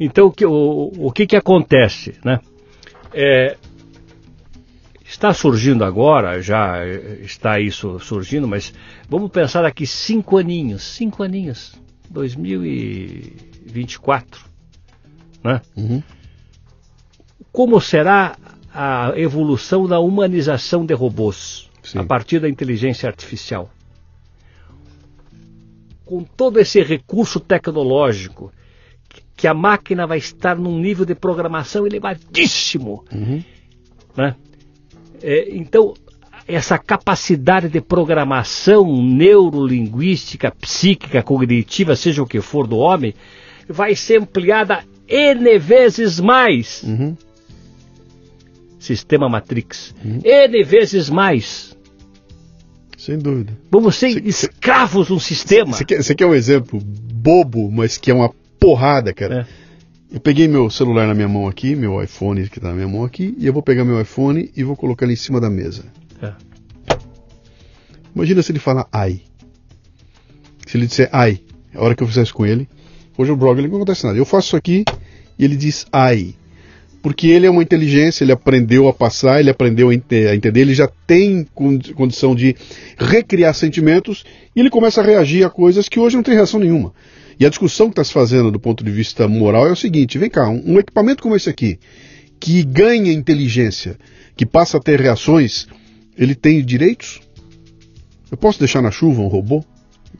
[0.00, 2.14] Então, o que, o, o que, que acontece?
[2.24, 2.40] Né?
[3.12, 3.56] É,
[5.04, 6.78] está surgindo agora, já
[7.20, 8.72] está isso surgindo, mas
[9.08, 14.44] vamos pensar daqui cinco aninhos, cinco aninhos, 2024,
[15.44, 15.60] né?
[15.76, 16.02] Uhum.
[17.52, 18.36] Como será
[18.74, 21.98] a evolução da humanização de robôs Sim.
[21.98, 23.70] a partir da inteligência artificial?
[26.04, 28.52] Com todo esse recurso tecnológico,
[29.36, 33.42] que a máquina vai estar num nível de programação elevadíssimo, uhum.
[34.16, 34.36] né?
[35.22, 35.94] É, então,
[36.46, 43.14] essa capacidade de programação neurolinguística, psíquica, cognitiva, seja o que for do homem,
[43.68, 46.82] vai ser ampliada N vezes mais.
[46.82, 47.16] Uhum.
[48.82, 49.94] Sistema Matrix.
[50.04, 50.18] Uhum.
[50.24, 51.78] N vezes mais.
[52.98, 53.56] Sem dúvida.
[53.70, 55.72] Vamos ser cê, escravos de um sistema.
[55.72, 59.46] Você quer, quer um exemplo bobo, mas que é uma porrada, cara?
[60.10, 60.16] É.
[60.16, 63.04] Eu peguei meu celular na minha mão aqui, meu iPhone que está na minha mão
[63.04, 65.84] aqui, e eu vou pegar meu iPhone e vou colocar ele em cima da mesa.
[66.20, 66.32] É.
[68.12, 69.22] Imagina se ele falar ai.
[70.66, 71.40] Se ele disser ai,
[71.72, 72.68] a hora que eu fizer isso com ele,
[73.16, 74.18] hoje o blog ele não acontece nada.
[74.18, 74.84] Eu faço isso aqui
[75.38, 76.34] e ele diz ai.
[77.02, 80.88] Porque ele é uma inteligência, ele aprendeu a passar, ele aprendeu a, entender, ele já
[81.06, 81.44] tem
[81.94, 82.54] condição de
[82.96, 84.24] recriar sentimentos
[84.54, 86.94] e ele começa a reagir a coisas que hoje não tem reação nenhuma.
[87.40, 90.16] E a discussão que está se fazendo do ponto de vista moral é o seguinte:
[90.16, 91.80] vem cá, um, um equipamento como esse aqui,
[92.38, 93.96] que ganha inteligência,
[94.36, 95.66] que passa a ter reações,
[96.16, 97.20] ele tem direitos?
[98.30, 99.64] Eu posso deixar na chuva um robô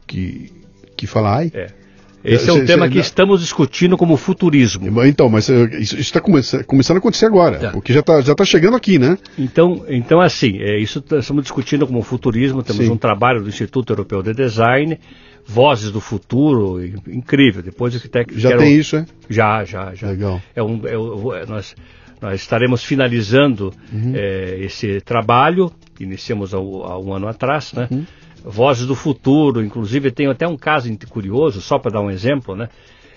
[0.05, 0.51] que,
[0.95, 1.51] que fala ai?
[1.53, 1.82] É.
[2.23, 5.03] Esse é um tema que estamos discutindo como futurismo.
[5.05, 7.71] Então, mas eh, isso está começando a acontecer agora, tá.
[7.75, 9.17] o que já está já tá chegando aqui, né?
[9.37, 12.91] Então, então assim, é, isso estamos discutindo como futurismo, temos Sim.
[12.91, 14.97] um trabalho do Instituto Europeu de Design,
[15.45, 17.61] Vozes do Futuro, incrível.
[17.61, 18.09] Depois que
[18.39, 18.61] já quero...
[18.61, 19.05] tem isso, é?
[19.29, 20.07] Já, já, já.
[20.07, 20.41] Legal.
[20.55, 21.75] É um, é, é, nós,
[22.21, 24.13] nós estaremos finalizando uhum.
[24.15, 27.87] é, esse trabalho, iniciamos há, há, um ano atrás, né?
[27.91, 28.05] Uhum.
[28.43, 32.69] Vozes do Futuro, inclusive tem até um caso curioso, só para dar um exemplo, né?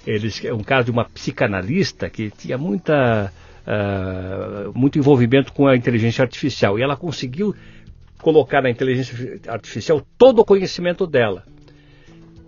[0.06, 3.32] Eles, é um caso de uma psicanalista que tinha muita,
[3.66, 7.54] uh, muito envolvimento com a inteligência artificial e ela conseguiu
[8.22, 11.42] colocar na inteligência artificial todo o conhecimento dela.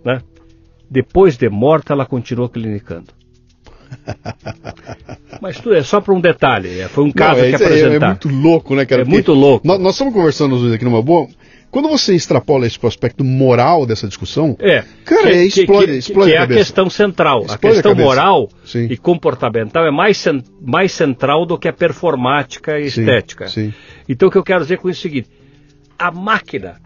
[0.05, 0.21] Né?
[0.89, 3.13] Depois de morta, ela continuou clinicando.
[5.41, 7.93] Mas tudo é só para um detalhe, é, foi um caso Não, é, que apresentar.
[7.93, 9.01] É, é, muito louco, né, cara?
[9.01, 9.67] É Porque muito louco.
[9.67, 11.27] Nós, nós estamos conversando aqui numa boa.
[11.71, 16.31] Quando você extrapola esse aspecto moral dessa discussão, é, cara, que, é, explode, que, explode
[16.31, 17.41] que é a, a questão central.
[17.41, 18.87] Explode a questão a moral sim.
[18.89, 20.23] e comportamental é mais,
[20.61, 23.47] mais central do que a performática e estética.
[23.47, 23.73] Sim.
[24.07, 25.29] Então o que eu quero dizer com isso é o seguinte:
[25.97, 26.77] a máquina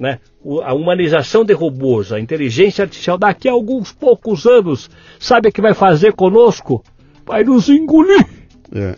[0.00, 0.18] né,
[0.64, 5.60] a humanização de robôs, a inteligência artificial, daqui a alguns poucos anos, sabe o que
[5.60, 6.82] vai fazer conosco?
[7.26, 8.26] Vai nos engolir.
[8.74, 8.96] É.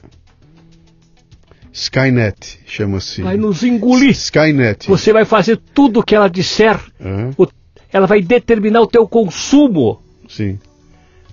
[1.72, 3.22] Skynet chama-se.
[3.22, 4.10] Vai nos engolir.
[4.10, 4.86] Skynet.
[4.88, 6.78] Você vai fazer tudo o que ela disser.
[7.00, 7.30] Uhum.
[7.36, 7.46] O,
[7.90, 10.02] ela vai determinar o teu consumo.
[10.28, 10.58] Sim.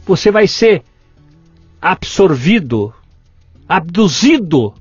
[0.05, 0.83] Você vai ser
[1.81, 2.93] absorvido,
[3.67, 4.73] abduzido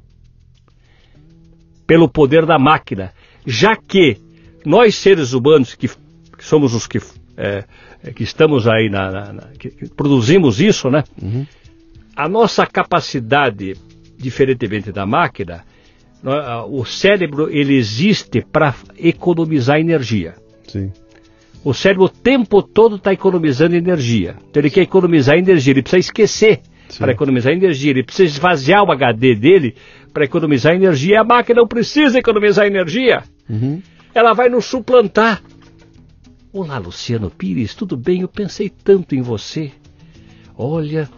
[1.87, 3.13] pelo poder da máquina,
[3.47, 4.19] já que
[4.65, 7.01] nós seres humanos que, que somos os que,
[7.37, 7.65] é,
[8.15, 11.03] que estamos aí na, na, na que, que produzimos isso, né?
[11.21, 11.47] Uhum.
[12.15, 13.77] A nossa capacidade,
[14.19, 15.65] diferentemente da máquina,
[16.69, 20.35] o cérebro ele existe para economizar energia.
[20.67, 20.93] Sim.
[21.65, 24.37] O cérebro o tempo todo está economizando energia.
[24.51, 26.61] Então ele quer economizar energia, ele precisa esquecer
[26.99, 29.75] para economizar energia, ele precisa esvaziar o HD dele
[30.13, 31.21] para economizar energia.
[31.21, 33.23] A máquina não precisa economizar energia.
[33.49, 33.81] Uhum
[34.15, 35.43] ela vai nos suplantar.
[36.53, 38.23] Olá, Luciano Pires, tudo bem?
[38.23, 39.71] Eu pensei tanto em você.
[40.57, 41.09] Olha,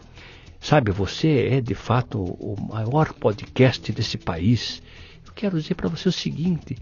[0.61, 4.83] sabe, você é de fato o maior podcast desse país.
[5.27, 6.77] Eu quero dizer para você o seguinte: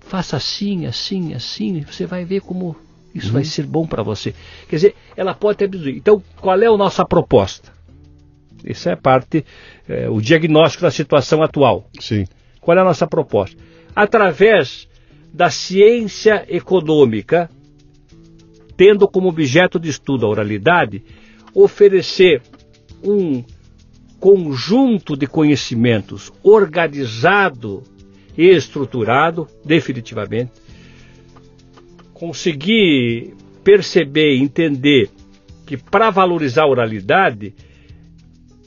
[0.00, 2.76] faça assim, assim, assim, você vai ver como
[3.14, 3.32] isso uhum.
[3.34, 4.34] vai ser bom para você.
[4.68, 5.96] Quer dizer, ela pode abduzir.
[5.96, 7.72] Então, qual é a nossa proposta?
[8.64, 9.44] Isso é parte,
[9.88, 11.88] é, o diagnóstico da situação atual.
[11.98, 12.24] Sim.
[12.60, 13.56] Qual é a nossa proposta?
[13.94, 14.88] Através
[15.32, 17.48] da ciência econômica,
[18.76, 21.02] tendo como objeto de estudo a oralidade,
[21.54, 22.42] oferecer
[23.06, 23.44] um
[24.18, 27.82] conjunto de conhecimentos organizado
[28.36, 30.52] estruturado, definitivamente.
[32.12, 33.34] Consegui
[33.64, 35.10] perceber, entender
[35.66, 37.54] que para valorizar a oralidade,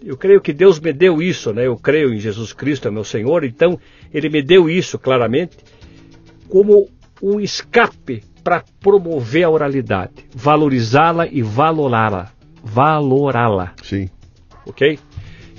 [0.03, 1.67] eu creio que Deus me deu isso, né?
[1.67, 3.79] Eu creio em Jesus Cristo, é meu Senhor, então
[4.13, 5.57] Ele me deu isso claramente
[6.47, 6.89] como
[7.21, 12.31] um escape para promover a oralidade, valorizá-la e valorá-la,
[12.63, 13.73] valorá-la.
[13.83, 14.09] Sim.
[14.69, 14.99] Ok?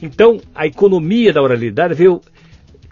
[0.02, 2.20] Então a economia da oralidade veio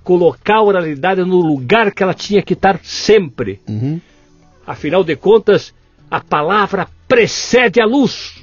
[0.03, 3.61] colocar a oralidade no lugar que ela tinha que estar sempre.
[3.69, 4.01] Uhum.
[4.67, 5.75] Afinal de contas,
[6.11, 8.43] a palavra precede a luz.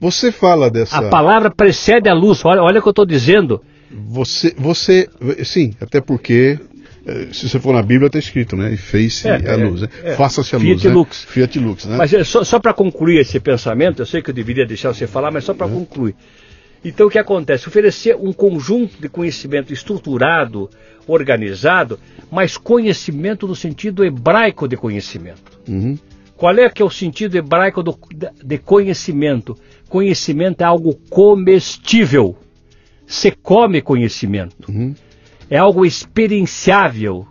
[0.00, 0.98] Você fala dessa.
[0.98, 2.44] A palavra precede a luz.
[2.44, 3.62] Olha, olha o que eu estou dizendo.
[4.08, 5.08] Você, você,
[5.44, 6.58] sim, até porque
[7.06, 8.72] eh, se você for na Bíblia está escrito, né?
[8.72, 9.88] E fez-se É, a é, luz, né?
[10.02, 10.14] é.
[10.14, 10.92] Faça-se a Fiat luz, né?
[10.92, 11.24] lux.
[11.24, 11.96] Fiat lux, né?
[11.96, 15.06] Mas é, só, só para concluir esse pensamento, eu sei que eu deveria deixar você
[15.06, 16.14] falar, mas só para concluir.
[16.84, 17.68] Então o que acontece?
[17.68, 20.68] Oferecer um conjunto de conhecimento estruturado,
[21.06, 21.98] organizado,
[22.30, 25.60] mas conhecimento no sentido hebraico de conhecimento.
[25.68, 25.96] Uhum.
[26.36, 27.96] Qual é que é o sentido hebraico do-
[28.42, 29.56] de conhecimento?
[29.88, 32.36] Conhecimento é algo comestível.
[33.06, 34.68] Você come conhecimento.
[34.68, 34.94] Uhum.
[35.48, 37.26] É algo experienciável.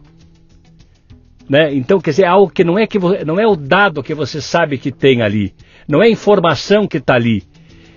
[1.50, 1.74] Né?
[1.74, 4.40] Então, quer dizer, é algo que não é, que não é o dado que você
[4.40, 5.54] sabe que tem ali.
[5.88, 7.44] Não é a informação que está ali.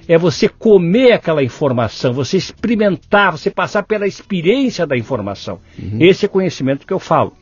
[0.07, 5.61] É você comer aquela informação, você experimentar, você passar pela experiência da informação.
[6.01, 7.33] Esse é conhecimento que eu falo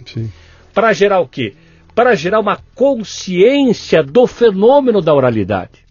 [0.73, 1.55] para gerar o quê?
[1.95, 5.83] Para gerar uma consciência do fenômeno da oralidade.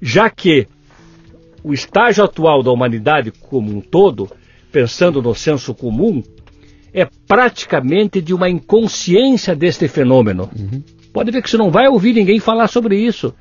[0.00, 0.66] Já que
[1.62, 4.28] o estágio atual da humanidade como um todo,
[4.70, 6.22] pensando no senso comum,
[6.92, 10.50] é praticamente de uma inconsciência deste fenômeno.
[11.12, 13.34] Pode ver que você não vai ouvir ninguém falar sobre isso.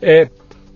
[0.00, 0.28] É,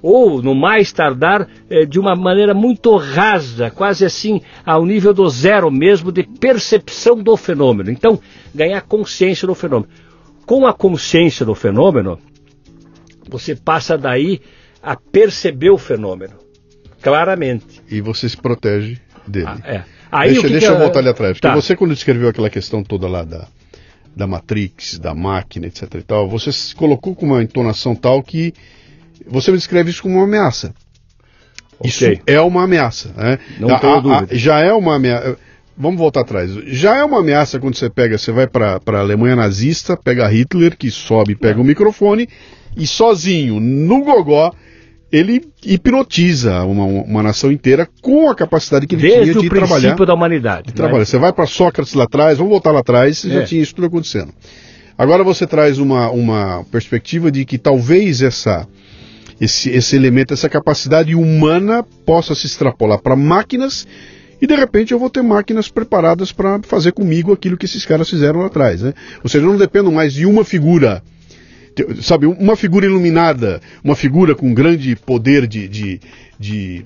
[0.03, 5.29] ou, no mais tardar, é, de uma maneira muito rasa, quase assim, ao nível do
[5.29, 7.91] zero mesmo, de percepção do fenômeno.
[7.91, 8.19] Então,
[8.55, 9.93] ganhar consciência do fenômeno.
[10.47, 12.19] Com a consciência do fenômeno,
[13.29, 14.41] você passa daí
[14.83, 16.35] a perceber o fenômeno,
[17.03, 17.83] claramente.
[17.89, 19.47] E você se protege dele.
[19.47, 19.85] Ah, é.
[20.11, 21.33] Aí, deixa que deixa que eu voltar ali atrás.
[21.35, 21.55] Porque Tá.
[21.55, 23.47] você, quando descreveu aquela questão toda lá da,
[24.17, 28.53] da Matrix, da máquina, etc e tal, você se colocou com uma entonação tal que
[29.29, 30.75] você me descreve isso como uma ameaça.
[31.85, 32.21] Isso Ok.
[32.27, 33.11] é uma ameaça.
[33.17, 33.39] Né?
[33.59, 34.27] Não A- tenho a- a- dúvida.
[34.37, 35.37] já é uma ameaça.
[35.77, 36.51] Vamos voltar atrás.
[36.67, 40.77] Já é uma ameaça quando você pega, você vai para a Alemanha nazista, pega Hitler,
[40.77, 42.29] que sobe, pega o microfone
[42.77, 44.53] e sozinho, no gogó,
[45.11, 49.49] ele hipnotiza uma, uma nação inteira com a capacidade que ele Desde tinha o de
[49.49, 49.95] princípio trabalhar.
[50.07, 50.63] da humanidade.
[50.65, 50.77] de né?
[50.77, 51.05] trabalhar.
[51.07, 53.45] Você vai para Sócrates lá atrás, vamos voltar lá atrás, você já É.
[53.45, 54.33] tinha isso tudo acontecendo.
[54.99, 58.69] Agora você traz uma, uma perspectiva de que talvez essa,
[59.41, 63.87] esse, esse elemento, essa capacidade humana possa se extrapolar para máquinas
[64.41, 68.09] e de repente eu vou ter máquinas preparadas para fazer comigo aquilo que esses caras
[68.09, 68.83] fizeram lá atrás.
[68.83, 68.95] Né?
[69.23, 71.03] Ou seja, eu não dependo mais de uma figura
[72.03, 76.01] sabe, uma figura iluminada, uma figura com grande poder de, de,
[76.39, 76.85] de,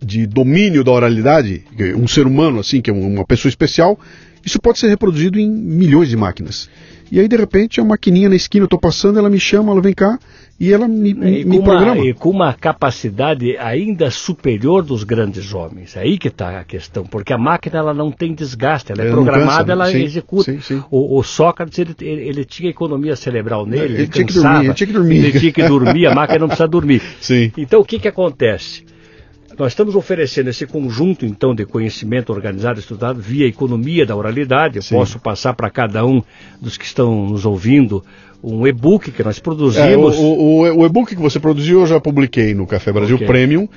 [0.00, 1.64] de domínio da oralidade,
[1.96, 3.98] um ser humano assim, que é uma pessoa especial,
[4.44, 6.68] isso pode ser reproduzido em milhões de máquinas.
[7.10, 9.82] E aí, de repente, a maquininha na esquina, eu estou passando, ela me chama, ela
[9.82, 10.18] vem cá
[10.60, 12.04] e ela me, me, E me com, uma, programa.
[12.04, 15.96] e com uma capacidade ainda superior dos grandes homens.
[15.96, 19.06] É aí que está a questão, porque a máquina ela não tem desgaste, ela é
[19.06, 20.52] Ela programada, cansa, ela Sim, executa.
[20.52, 20.84] sim, sim.
[20.90, 24.54] O, o Sócrates ele, ele, ele tinha economia cerebral nele, Ele ele, tinha que cansava,
[24.54, 25.16] dormir, ele tinha que dormir.
[25.24, 27.00] ele tinha que dormir, a máquina não precisa dormir.
[27.22, 27.50] Sim.
[27.56, 28.84] Então o que, que acontece?
[29.58, 34.78] Nós estamos oferecendo esse conjunto, então, de conhecimento organizado, estudado, via economia da oralidade.
[34.78, 36.22] Eu posso passar para cada um
[36.62, 38.02] dos que estão nos ouvindo
[38.42, 40.16] um e-book que nós É, o, produzimos.
[40.18, 43.26] o, o- e-book que você produziu eu já publiquei no Café Brasil Ok.
[43.26, 43.68] Premium,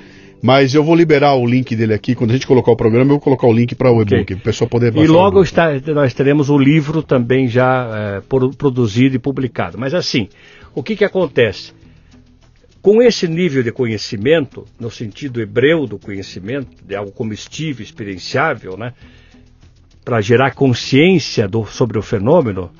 [0.42, 2.14] mas eu vou liberar o link dele aqui.
[2.14, 4.16] Quando a gente colocar o programa, eu vou colocar o link para o Ok.
[4.18, 8.54] e-book, para o pessoal poder E logo está- nós teremos o livro também já por-
[8.54, 9.78] produzido e publicado.
[9.78, 10.28] Mas assim,
[10.74, 11.72] o que, que acontece?
[12.82, 18.92] Com esse nível de conhecimento, no sentido hebreu do conhecimento, de algo comestível, experienciável, né,
[20.04, 22.70] para gerar consciência do- sobre o fenômeno,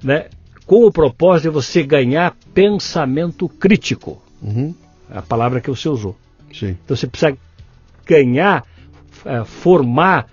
[0.00, 0.26] né,
[0.66, 4.74] com o propósito de você ganhar pensamento crítico, Uhum,
[5.10, 6.16] a palavra que você usou.
[6.52, 6.76] sim.
[6.84, 7.36] Então você precisa
[8.06, 8.64] ganhar,
[9.24, 10.28] eh, formar,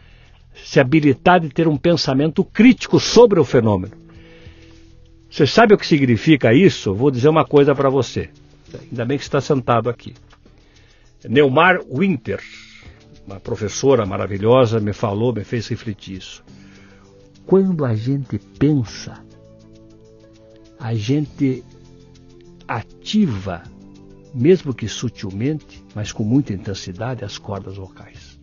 [0.65, 3.93] se habilitar de ter um pensamento crítico sobre o fenômeno.
[5.29, 6.93] Você sabe o que significa isso?
[6.93, 8.29] Vou dizer uma coisa para você.
[8.91, 10.13] Ainda bem que está sentado aqui.
[11.27, 12.41] Neumar Winter,
[13.25, 16.43] uma professora maravilhosa, me falou, me fez refletir isso.
[17.45, 19.19] Quando a gente pensa,
[20.81, 21.63] a gente
[22.67, 23.63] ativa
[24.33, 28.39] mesmo que sutilmente, mas com muita intensidade, as cordas vocais.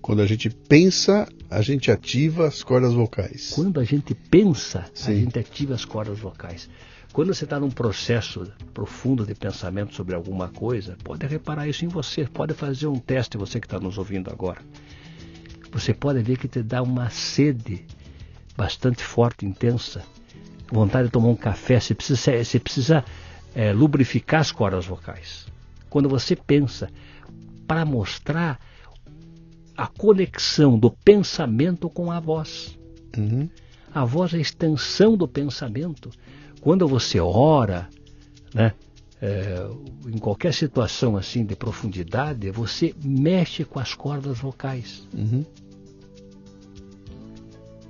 [0.00, 3.50] Quando a gente pensa, a gente ativa as cordas vocais.
[3.50, 5.10] Quando a gente pensa, Sim.
[5.10, 6.70] a gente ativa as cordas vocais.
[7.12, 11.88] Quando você está num processo profundo de pensamento sobre alguma coisa, pode reparar isso em
[11.88, 12.26] você.
[12.26, 14.60] Pode fazer um teste, você que está nos ouvindo agora.
[15.72, 17.84] Você pode ver que te dá uma sede
[18.56, 20.04] bastante forte, intensa.
[20.70, 21.78] Vontade de tomar um café.
[21.78, 23.04] Você precisa, você precisa
[23.54, 25.46] é, lubrificar as cordas vocais.
[25.88, 26.90] Quando você pensa,
[27.66, 28.60] para mostrar
[29.76, 32.78] a conexão do pensamento com a voz.
[33.16, 33.48] Uhum.
[33.94, 36.10] A voz é a extensão do pensamento.
[36.60, 37.88] Quando você ora,
[38.54, 38.72] né,
[39.20, 39.66] é,
[40.06, 45.06] em qualquer situação assim de profundidade, você mexe com as cordas vocais.
[45.12, 45.44] Uhum.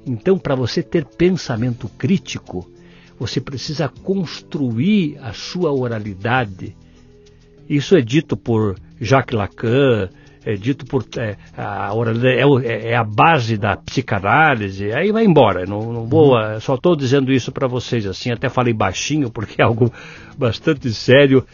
[0.07, 2.71] Então, para você ter pensamento crítico,
[3.19, 6.77] você precisa construir a sua oralidade.
[7.69, 10.09] Isso é dito por Jacques Lacan,
[10.45, 14.93] é dito por é, a oralidade é, é- é a base da psicanálise.
[14.93, 15.67] Aí vai embora.
[15.67, 18.31] Não, não vou, eh, só estou dizendo isso para vocês assim.
[18.31, 19.93] Até falei baixinho porque é algo
[20.39, 21.45] bastante sério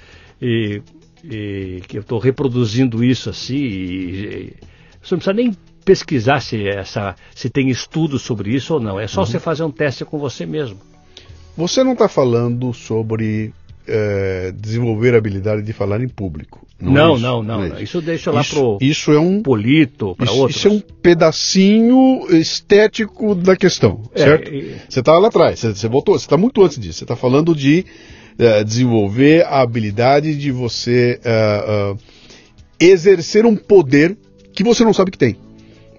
[0.41, 0.83] e,
[1.25, 3.57] e que eu estou reproduzindo isso assim.
[3.57, 4.55] E, e,
[5.01, 8.99] você não precisa nem pesquisar se essa se tem estudo sobre isso ou não.
[9.01, 10.79] É só você fazer um teste com você mesmo.
[11.57, 13.53] Você não está falando sobre
[13.87, 16.67] eh, desenvolver a habilidade de falar em público.
[16.81, 17.81] Não, Não, é isso, não, não, é não.
[17.81, 20.57] Isso deixa lá isso, pro isso é um Polito, para outros.
[20.57, 24.53] isso é um pedacinho estético da questão, É, certo?
[24.53, 26.99] e- Você está lá atrás, você, você voltou, você está muito antes disso.
[26.99, 27.85] Você está falando de
[28.39, 31.95] eh, desenvolver a habilidade de você eh,
[32.81, 34.17] exercer um poder
[34.55, 35.37] que você não sabe que tem.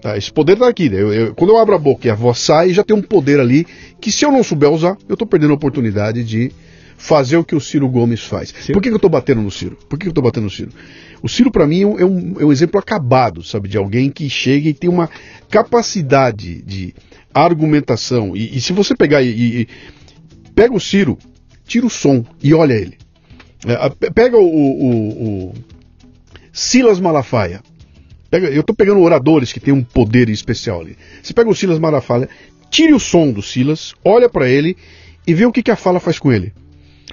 [0.04, 0.18] Tá?
[0.18, 0.90] Esse poder está aqui.
[0.90, 1.00] né?
[1.00, 3.40] Eu- eu- quando eu abro a boca e a voz sai, já tem um poder
[3.40, 3.66] ali
[3.98, 6.52] que se eu não souber usar, eu estou perdendo a oportunidade de
[6.98, 8.52] fazer o que o Ciro Gomes faz.
[8.74, 9.78] Por que, que eu estou batendo no Ciro?
[9.88, 10.68] Por que, que eu estou batendo no Ciro?
[11.22, 13.66] O Ciro, para mim, é um, é um- exemplo acabado, sabe?
[13.66, 15.08] De alguém que chega e tem uma
[15.48, 16.94] capacidade de
[17.32, 18.36] argumentação.
[18.36, 19.68] E, e se você pegar e, e-
[20.54, 21.16] pega o Ciro,
[21.66, 22.98] tira o som e olha ele.
[23.66, 25.54] É, pega o, o- o
[26.52, 27.62] Silas Malafaia.
[28.34, 30.96] Pega, eu estou pegando oradores que têm um poder especial ali.
[31.22, 32.28] Você pega o Silas Malafaia,
[32.68, 34.76] tire o som do Silas, olha para ele
[35.24, 36.52] e vê o que, que a fala faz com ele.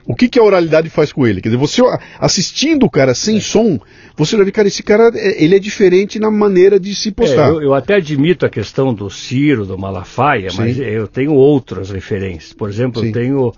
[0.03, 1.39] O que, que a oralidade faz com ele?
[1.39, 1.79] Quer dizer, você
[2.19, 3.79] assistindo o cara sem som,
[4.17, 7.11] você vai ver, cara, esse cara é- ele é diferente na maneira de se É,
[7.11, 7.49] postar.
[7.49, 10.57] eu, eu até admito a questão do Ciro, do Malafaia, Sim.
[10.57, 12.51] mas eu tenho outras referências.
[12.51, 13.09] Por exemplo, Sim.
[13.09, 13.53] eu tenho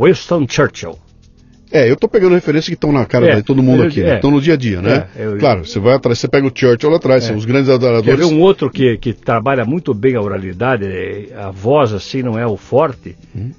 [0.00, 0.96] Winston Churchill.
[1.72, 4.00] É, eu tô pegando referências que estão na cara É, de todo mundo eu- aqui,
[4.00, 4.04] é.
[4.04, 4.14] né?
[4.16, 5.08] Estão no dia a dia, né?
[5.16, 7.68] É, eu- claro, você vai atrás, você pega o Churchill lá atrás, são os grandes
[7.68, 8.18] Quer adoradores.
[8.18, 12.38] ver um outro que, que trabalha muito bem a oralidade, é, a voz assim não
[12.38, 13.16] é o forte?
[13.36, 13.50] Hum.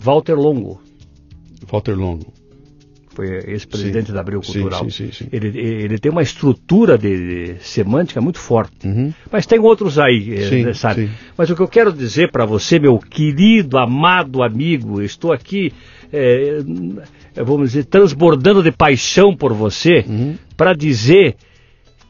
[0.00, 0.80] Walter Longo,
[1.70, 2.32] Walter Longo.
[3.14, 4.84] foi ex-presidente da Abril Cultural.
[4.84, 5.26] sim, sim, sim.
[5.32, 8.86] Ele, ele tem uma estrutura de, de semântica muito forte.
[8.86, 9.12] Uhum.
[9.30, 11.06] Mas tem outros aí, eh, Sim, né, sabe?
[11.06, 11.10] sim.
[11.36, 15.72] Mas o que eu quero dizer para você, meu querido, amado amigo, estou aqui,
[16.12, 16.58] eh,
[17.34, 20.36] vamos dizer, transbordando de paixão por você, Uhum.
[20.56, 21.36] para dizer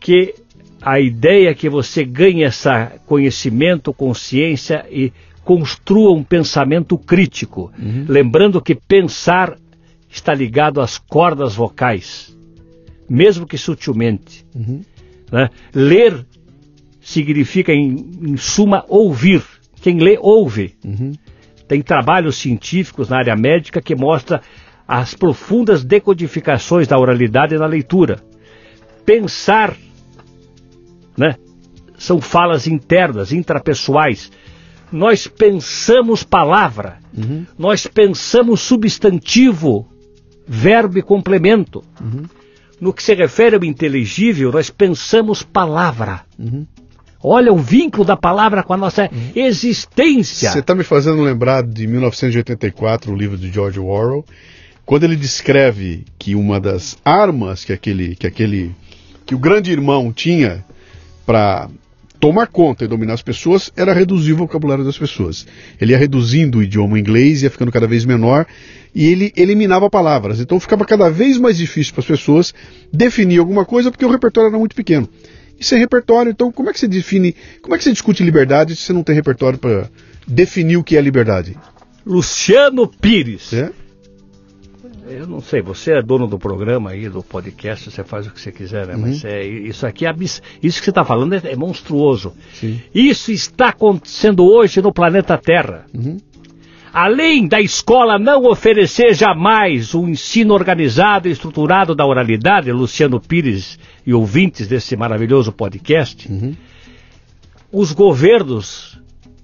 [0.00, 0.34] que
[0.80, 2.68] a ideia é que você ganhe esse
[3.06, 5.12] conhecimento, consciência e
[5.44, 7.72] construa um pensamento crítico.
[7.78, 8.04] Uhum.
[8.08, 9.56] Lembrando que pensar
[10.08, 12.36] está ligado às cordas vocais,
[13.08, 14.44] mesmo que sutilmente.
[14.54, 14.82] Uhum.
[15.32, 15.48] né?
[15.74, 16.24] Ler
[17.00, 19.42] significa, em, em suma, ouvir.
[19.80, 20.74] Quem lê, ouve.
[20.84, 21.12] Uhum.
[21.66, 24.40] Tem trabalhos científicos na área médica que mostram
[24.88, 28.22] as profundas decodificações da oralidade na leitura.
[29.04, 29.76] Pensar,
[31.16, 31.36] né?
[31.98, 34.32] São falas internas, intrapessoais.
[34.90, 37.44] Nós pensamos palavra, Uhum.
[37.58, 39.86] nós pensamos substantivo,
[40.46, 41.84] verbo e complemento.
[42.00, 42.24] Uhum.
[42.80, 46.22] No que se refere ao inteligível, nós pensamos palavra.
[46.38, 46.66] Uhum.
[47.22, 50.52] Olha o vínculo da palavra com a nossa existência.
[50.52, 54.24] Você está me fazendo lembrar de 1984, o livro de George Orwell,
[54.88, 58.74] quando ele descreve que uma das armas que aquele, que aquele,
[59.26, 60.64] que o grande irmão tinha
[61.26, 61.68] para
[62.18, 65.46] tomar conta e dominar as pessoas era reduzir o vocabulário das pessoas.
[65.78, 68.46] Ele ia reduzindo o idioma inglês, ia ficando cada vez menor
[68.94, 70.40] e ele eliminava palavras.
[70.40, 72.54] Então ficava cada vez mais difícil para as pessoas
[72.90, 75.06] definir alguma coisa porque o repertório era muito pequeno.
[75.60, 78.74] E sem repertório, então como é que você define, como é que você discute liberdade
[78.74, 79.90] se você não tem repertório para
[80.26, 81.58] definir o que é liberdade?
[82.06, 83.52] Luciano Pires.
[83.52, 83.70] É?
[85.10, 88.40] Eu não sei, você é dono do programa aí, do podcast, você faz o que
[88.40, 88.96] você quiser, né?
[88.96, 90.42] Mas é, isso aqui é abs...
[90.62, 92.34] isso que você está falando é, é monstruoso.
[92.52, 92.80] Sim.
[92.94, 95.86] Isso está acontecendo hoje no planeta Terra.
[95.94, 96.18] Uhum.
[96.92, 103.78] Além da escola não oferecer jamais um ensino organizado e estruturado da oralidade, Luciano Pires
[104.06, 106.54] e ouvintes desse maravilhoso podcast, Uhum.
[107.72, 108.98] os governos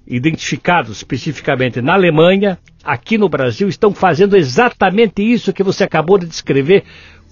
[0.07, 6.27] identificados especificamente na Alemanha, aqui no Brasil, estão fazendo exatamente isso que você acabou de
[6.27, 6.83] descrever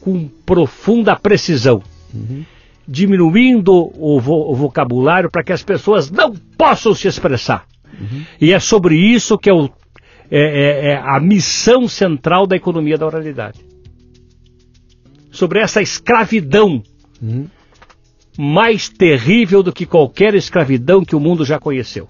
[0.01, 1.81] com profunda precisão.
[2.13, 2.43] Uhum.
[2.87, 7.65] Diminuindo o, vo o vocabulário para que as pessoas não possam se expressar.
[7.93, 8.23] Uhum.
[8.41, 9.69] E é sobre isso que é, o,
[10.29, 13.59] é, é, é a missão central da economia da oralidade.
[15.31, 16.83] Sobre essa escravidão
[17.21, 17.47] uhum.
[18.37, 22.07] mais terrível do que qualquer escravidão que o mundo já conheceu.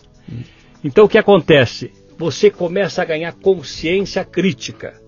[0.84, 1.92] Então o que acontece?
[2.18, 5.04] Você começa a ganhar consciência crítica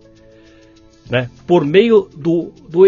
[1.10, 1.30] né?
[1.46, 2.84] por meio do, do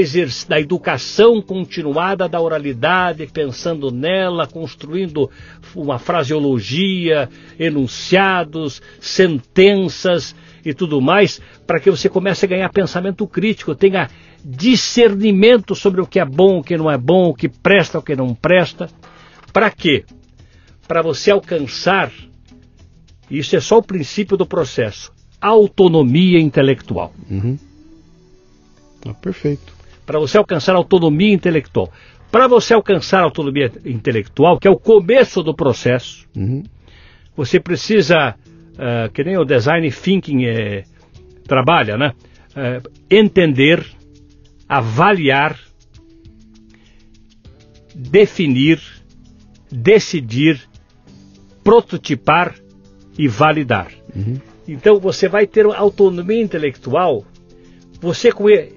[0.47, 5.29] da educação continuada da oralidade, pensando nela, construindo
[5.75, 13.75] uma fraseologia, enunciados, sentenças e tudo mais, para que você comece a ganhar pensamento crítico,
[13.75, 14.09] tenha
[14.43, 18.01] discernimento sobre o que é bom, o que não é bom, o que presta, o
[18.01, 18.89] que não presta.
[19.53, 20.03] Para quê?
[20.87, 22.11] Para você alcançar,
[23.29, 25.11] isso é só o princípio do processo,
[25.41, 27.13] autonomia intelectual.
[27.29, 27.57] Uhum.
[29.05, 29.73] Ah, perfeito.
[30.05, 31.91] Para você alcançar autonomia intelectual.
[32.31, 36.63] Para você alcançar autonomia intelectual, que é o começo do processo, uhum.
[37.35, 38.35] você precisa,
[38.73, 40.83] uh, que nem o design thinking é,
[41.47, 42.13] trabalha, né?
[42.51, 43.85] Uh, entender,
[44.67, 45.57] avaliar,
[47.95, 48.81] definir,
[49.71, 50.66] decidir,
[51.67, 52.55] prototipar
[53.19, 53.91] e validar.
[54.15, 54.39] Uhum.
[54.65, 57.25] Então você vai ter autonomia intelectual.
[57.99, 58.71] Você com eh,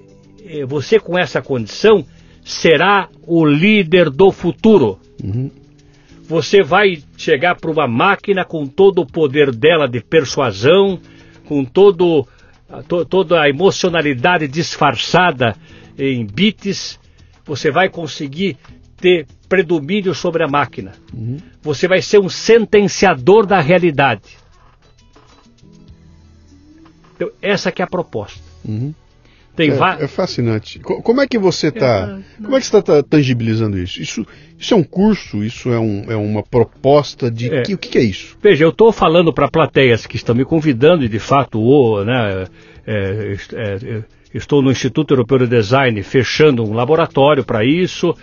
[0.67, 2.05] você com essa condição
[2.43, 4.99] será o líder do futuro.
[5.23, 5.49] Uhum.
[6.23, 10.99] Você vai chegar para uma máquina com todo o poder dela de persuasão,
[11.45, 12.27] com todo,
[12.89, 15.55] to, toda a emocionalidade disfarçada
[15.97, 16.99] em bits.
[17.45, 18.57] Você vai conseguir
[19.01, 20.93] ter predomínio sobre a máquina.
[21.13, 21.37] Uhum.
[21.61, 24.37] Você vai ser um sentenciador da realidade.
[27.15, 28.39] Então, essa que é a proposta.
[28.63, 28.93] Uhum.
[29.55, 30.79] Tem é, é fascinante.
[30.79, 32.21] Como é que você está?
[32.39, 34.01] É, como é que está tangibilizando isso?
[34.01, 34.25] Isso,
[34.57, 35.43] isso é um curso?
[35.43, 37.63] Isso é, um, é uma proposta de é.
[37.63, 38.37] que, o que, é isso?
[38.41, 42.47] Veja, eu estou falando para plateias que estão me convidando e de fato o, né,
[42.87, 48.15] é, é, estou no Instituto Europeu de Design fechando um laboratório para isso.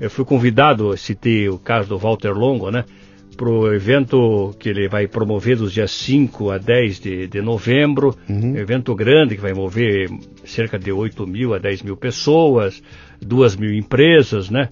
[0.00, 2.84] Eu fui convidado, citei o caso do Walter Longo, né?
[3.38, 8.12] para o evento que ele vai promover dos dias 5 a 10 de, de novembro,
[8.28, 8.56] uhum.
[8.56, 10.10] evento grande que vai mover
[10.44, 12.82] cerca de 8 mil a 10 mil pessoas,
[13.24, 14.68] 2 mil empresas, né?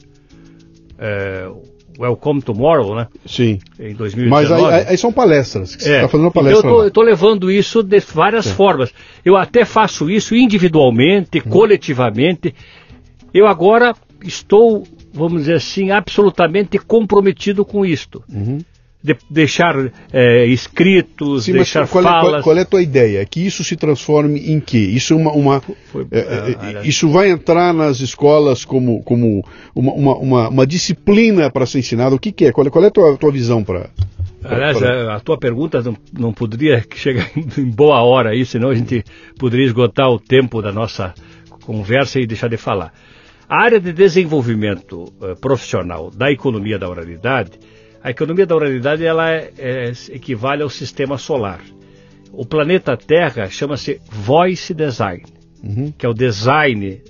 [0.99, 1.49] É,
[1.97, 3.07] Welcome Tomorrow, né?
[3.25, 3.61] Sim.
[3.79, 4.29] Em 2019.
[4.29, 5.77] Mas aí, aí são palestras.
[5.79, 5.97] Você é.
[5.97, 6.69] está fazendo uma palestra.
[6.69, 8.93] Então eu estou levando isso de várias formas.
[9.25, 11.51] Eu até faço isso individualmente, uhum.
[11.51, 12.53] coletivamente.
[13.33, 14.85] Eu agora estou
[15.17, 18.23] vamos dizer assim, absolutamente comprometido com isto.
[18.29, 18.59] Uhum.
[19.03, 22.27] De deixar é, escritos, Sim, deixar qual falas.
[22.27, 23.25] É, qual, qual, é a tua ideia?
[23.25, 24.79] Que isso se transforme em quê?
[24.79, 29.45] Isso é uma, uma Foi, é, é, é isso vai entrar nas escolas como, como
[29.75, 32.17] uma, uma, uma, uma disciplina para ser ensinada?
[32.17, 32.53] O que, que é?
[32.53, 33.91] Qual, qual é a tua, tua visão para
[34.43, 38.75] Aliás, a, a, tua pergunta não, não poderia chegar em boa hora aí, senão a
[38.75, 39.05] gente
[39.39, 41.15] poderia esgotar o tempo da nossa
[41.65, 42.93] conversa e deixar de falar.
[43.49, 47.53] A área de desenvolvimento uh, profissional da economia da oralidade,
[48.03, 51.61] a economia da oralidade ela é, é, equivale ao sistema solar.
[52.33, 55.25] O planeta Terra chama-se Voice Design,
[55.63, 55.93] uhum.
[55.97, 57.01] que é o design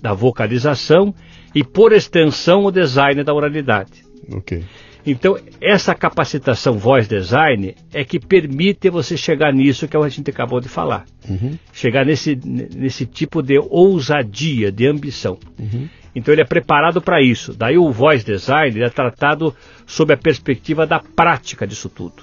[0.00, 1.14] da vocalização
[1.54, 4.02] e, por extensão, o design da oralidade.
[4.30, 4.64] Okay.
[5.04, 10.60] Então, essa capacitação voice design é que permite você chegar nisso que a gente acabou
[10.60, 11.04] de falar.
[11.28, 11.58] Uhum.
[11.72, 15.38] Chegar nesse, nesse tipo de ousadia, de ambição.
[15.58, 15.88] Uhum.
[16.14, 17.52] Então, ele é preparado para isso.
[17.52, 19.54] Daí, o voice design é tratado
[19.86, 22.22] sob a perspectiva da prática disso tudo.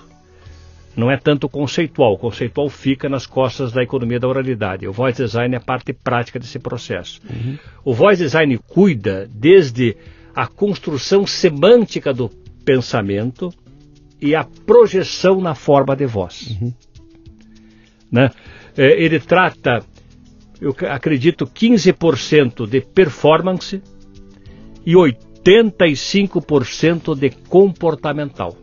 [0.96, 2.14] Não é tanto conceitual.
[2.14, 4.88] O conceitual fica nas costas da economia da oralidade.
[4.88, 7.20] O voice design é a parte prática desse processo.
[7.30, 7.58] Uhum.
[7.84, 9.98] O voice design cuida desde
[10.36, 12.30] a construção semântica do
[12.70, 13.50] pensamento
[14.22, 16.56] e a projeção na forma de voz.
[16.62, 16.72] Uhum.
[18.12, 18.30] Né?
[18.78, 19.84] É, ele trata,
[20.62, 23.82] eu acredito, 15% de performance
[24.86, 28.56] e 85% de comportamental.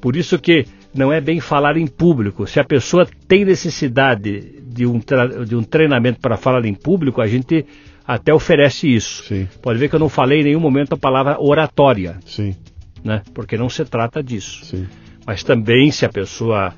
[0.00, 2.46] Por isso que não é bem falar em público.
[2.46, 4.98] Se a pessoa tem necessidade de um,
[5.46, 7.66] de um treinamento para falar em público, a gente
[8.14, 9.22] até oferece isso.
[9.24, 9.48] Sim.
[9.62, 12.18] Pode ver que eu não falei em nenhum momento a palavra oratória.
[12.26, 12.56] Sim.
[13.04, 13.22] Né?
[13.32, 14.64] Porque não se trata disso.
[14.64, 14.88] Sim.
[15.24, 16.74] Mas também, se a pessoa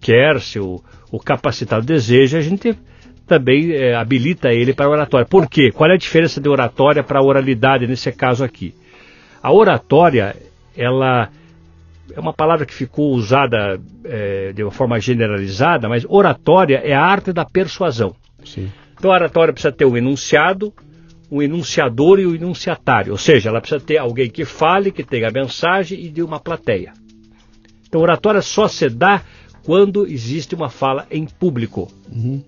[0.00, 2.76] quer, se o, o capacitado deseja, a gente
[3.28, 5.24] também é, habilita ele para oratória.
[5.24, 5.70] Por quê?
[5.70, 8.74] Qual é a diferença de oratória para oralidade nesse caso aqui?
[9.40, 10.34] A oratória
[10.76, 11.30] ela
[12.12, 17.02] é uma palavra que ficou usada é, de uma forma generalizada, mas oratória é a
[17.02, 18.16] arte da persuasão.
[18.44, 18.68] Sim.
[19.06, 20.74] Então a oratória precisa ter um enunciado,
[21.30, 25.28] um enunciador e um enunciatário, ou seja, ela precisa ter alguém que fale, que tenha
[25.28, 26.92] a mensagem e de uma plateia.
[27.86, 29.22] Então oratória só se dá
[29.62, 31.88] quando existe uma fala em público.
[32.10, 32.42] Uhum.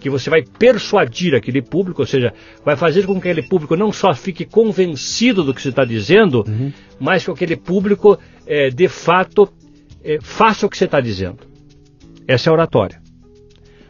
[0.00, 2.32] Que você vai persuadir aquele público, ou seja,
[2.64, 6.46] vai fazer com que aquele público não só fique convencido do que você está dizendo,
[6.48, 6.72] Uhum.
[6.98, 9.46] mas que aquele público, é, de fato,
[10.02, 11.40] é, faça o que você está dizendo.
[12.26, 13.02] Essa é a oratória.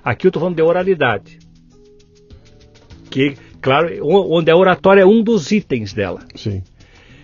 [0.02, 1.46] Aqui eu estou falando de oralidade.
[3.10, 6.20] Que, claro, onde a oratória é um dos itens dela.
[6.34, 6.62] Sim.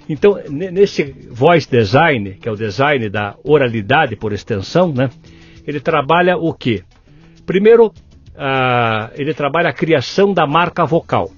[0.08, 5.08] Então, ne- nesse voice design, que é o design da oralidade por extensão, né,
[5.66, 6.82] ele trabalha o quê?
[7.46, 7.92] Primeiro,
[8.36, 11.30] ah, ele trabalha a criação da marca vocal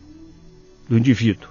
[0.89, 1.49] do indivíduo,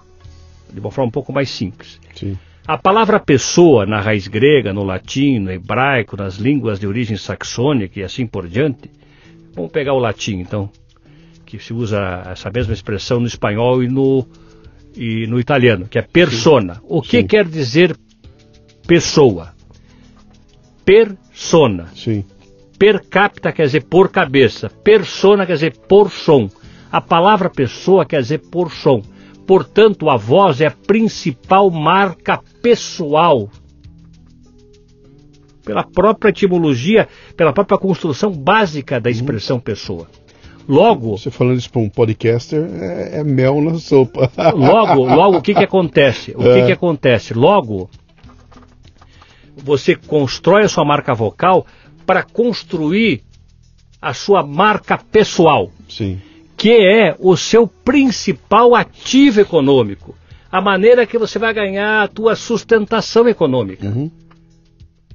[0.74, 2.00] de uma forma um pouco mais simples.
[2.16, 2.38] Sim.
[2.68, 8.00] A palavra pessoa, na raiz grega, no latim, no hebraico, nas línguas de origem saxônica
[8.00, 8.90] e assim por diante,
[9.54, 10.70] vamos pegar o latim, então,
[11.58, 14.26] que se usa essa mesma expressão no espanhol e no,
[14.96, 16.82] e no italiano, que é persona.
[16.84, 17.28] O que Sim.
[17.28, 17.96] quer dizer
[18.88, 19.54] pessoa?
[20.84, 21.88] Persona.
[21.96, 22.24] Sim.
[22.78, 24.70] Per capita quer dizer por cabeça.
[24.70, 26.50] Persona quer dizer por som.
[26.92, 29.02] A palavra pessoa quer dizer por som.
[29.48, 33.50] Portanto, a voz é a principal marca pessoal.
[35.64, 40.08] Pela própria etimologia, pela própria construção básica da expressão pessoa.
[40.68, 44.32] Logo, Você falando isso para um podcaster é, é mel na sopa.
[44.56, 46.32] logo, logo, o que que acontece?
[46.32, 46.66] O que É.
[46.66, 47.34] que acontece?
[47.34, 47.90] Logo,
[49.56, 51.66] você constrói a sua marca vocal
[52.06, 53.22] para construir
[54.02, 56.20] a sua marca pessoal, Sim.
[56.58, 60.16] que é o seu principal ativo econômico,
[60.52, 63.88] a maneira que você vai ganhar a tua sustentação econômica.
[63.88, 64.12] Uhum.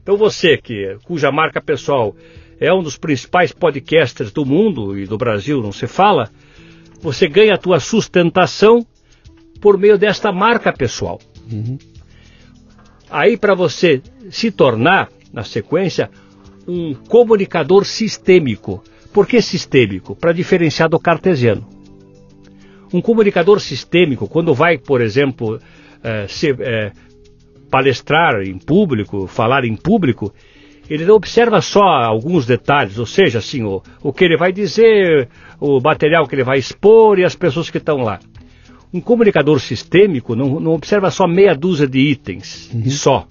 [0.02, 2.14] Então você que cuja marca pessoal
[2.60, 6.30] é um dos principais podcasters do mundo e do Brasil, não se fala,
[7.00, 8.86] você ganha a tua sustentação
[9.60, 11.18] por meio desta marca pessoal.
[11.50, 11.78] Uhum.
[13.10, 16.10] Aí para você se tornar, na sequência,
[16.68, 18.84] um comunicador sistêmico.
[19.12, 20.14] Por que sistêmico?
[20.14, 21.66] Para diferenciar do cartesiano.
[22.92, 25.58] Um comunicador sistêmico, quando vai, por exemplo,
[26.02, 26.92] eh, se, eh,
[27.70, 30.32] palestrar em público, falar em público,
[30.90, 35.28] ele não observa só alguns detalhes, ou seja, assim, o, o que ele vai dizer,
[35.60, 38.18] o material que ele vai expor e as pessoas que estão lá.
[38.92, 43.28] Um comunicador sistêmico não, não observa só meia dúzia de itens e só.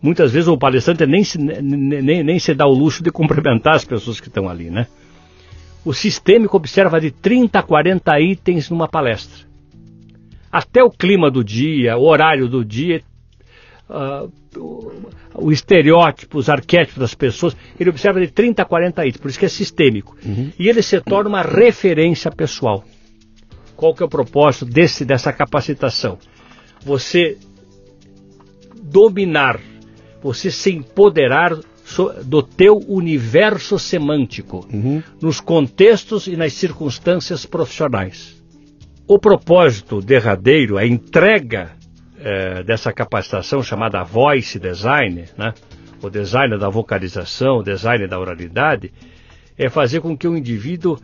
[0.00, 3.84] Muitas vezes o palestrante nem se, nem, nem se dá o luxo de cumprimentar as
[3.84, 4.86] pessoas que estão ali, né?
[5.84, 9.46] O sistêmico observa de 30 a 40 itens numa palestra.
[10.50, 13.02] Até o clima do dia, o horário do dia,
[13.90, 14.26] ah,
[15.34, 19.38] o, estereótipo, os arquétipos das pessoas, ele observa de 30 a 40 itens, por isso
[19.38, 20.16] que é sistêmico.
[20.58, 22.84] E ele se torna uma referência pessoal.
[23.76, 26.18] Qual que é o propósito desse, dessa capacitação?
[26.84, 27.38] Você
[28.82, 29.60] dominar,
[30.22, 31.58] você se empoderar
[32.24, 35.02] do teu universo semântico, Uhum.
[35.20, 38.40] nos contextos e nas circunstâncias profissionais.
[39.08, 41.72] O propósito derradeiro, a entrega
[42.22, 45.54] eh, dessa capacitação chamada Voice Design, né?
[46.02, 48.92] o design da vocalização, o design da oralidade,
[49.56, 50.98] é fazer com que o indivíduo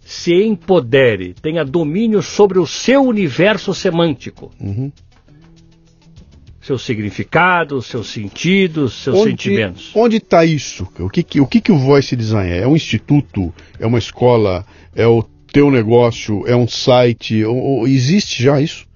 [0.00, 4.92] se empodere, tenha domínio sobre o seu universo semântico, Uhum.
[6.60, 9.90] seus significados, seus sentidos, seus sentimentos.
[9.94, 10.88] Onde está isso?
[10.98, 12.62] O que, o que, que o Voice Design é?
[12.62, 13.54] É um instituto?
[13.78, 14.64] É uma escola?
[14.94, 15.22] É o
[15.52, 16.46] teu negócio?
[16.46, 17.42] É um site?
[17.86, 18.86] Existe já isso?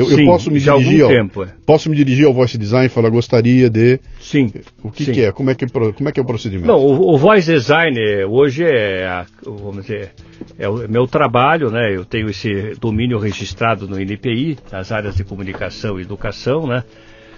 [0.00, 1.48] Eu, eu Sim, posso me dirigir ao, tempo, é.
[1.66, 4.50] posso me dirigir ao Voice Design e falar gostaria de Sim.
[4.82, 5.12] o que, sim.
[5.12, 5.32] que é?
[5.32, 6.66] Como é que, é como é que é o procedimento?
[6.68, 10.12] Não, o, o voice design eh, hoje é, a- vamos dizer,
[10.58, 11.94] é o meu trabalho, né?
[11.94, 16.82] Eu tenho esse domínio registrado no INPI, nas áreas de comunicação e educação, né?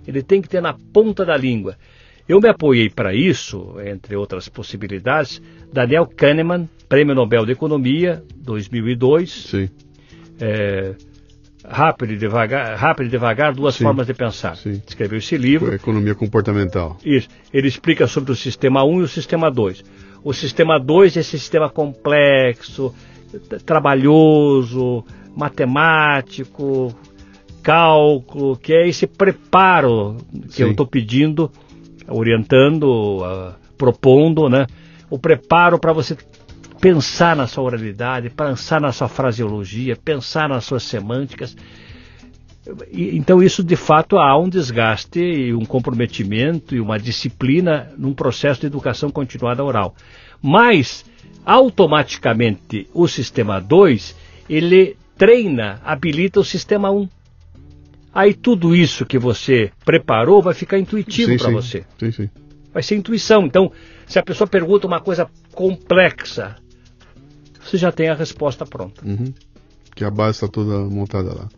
[0.07, 1.76] Ele tem que ter na ponta da língua.
[2.27, 5.41] Eu me apoiei para isso, entre outras possibilidades,
[5.73, 9.31] Daniel Kahneman, Prêmio Nobel de Economia, 2002.
[9.31, 9.69] Sim.
[10.40, 10.94] É,
[11.65, 14.56] rápido e devagar, rápido e devagar, duas sim, formas de pensar.
[14.57, 14.80] Sim.
[14.88, 15.73] Escreveu esse livro.
[15.73, 16.99] Economia comportamental.
[17.03, 17.27] Isso.
[17.52, 19.84] Ele explica sobre o sistema 1 e o sistema 2.
[20.23, 22.94] O sistema 2 é esse sistema complexo,
[23.65, 25.03] trabalhoso,
[25.35, 26.93] matemático,
[27.61, 30.64] cálculo, que é esse preparo que sim.
[30.64, 31.51] eu estou pedindo
[32.07, 34.65] orientando, uh, propondo, né?
[35.10, 36.18] O preparo para você
[36.80, 41.56] pensar na sua oralidade, pensar na sua fraseologia, pensar nas suas semânticas.
[42.91, 48.61] Então isso de fato há um desgaste e um comprometimento e uma disciplina num processo
[48.61, 49.95] de educação continuada oral.
[50.41, 51.06] Mas
[51.45, 54.15] automaticamente o sistema 2
[54.49, 56.99] ele treina, habilita o sistema 1.
[56.99, 57.10] Um.
[58.14, 61.86] Aí tudo isso que você preparou vai ficar intuitivo para você.
[61.99, 62.30] Sim, sim.
[62.73, 63.45] Vai ser intuição.
[63.45, 63.72] Então,
[64.07, 66.56] se a pessoa pergunta uma coisa complexa,
[67.61, 69.06] você já tem a resposta pronta.
[69.06, 69.34] Uhum.
[69.95, 71.49] Que a base está toda montada lá.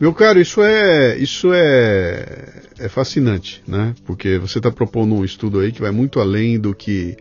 [0.00, 3.94] Meu caro, isso é isso é, é fascinante, né?
[4.06, 7.18] Porque você está propondo um estudo aí que vai muito além do que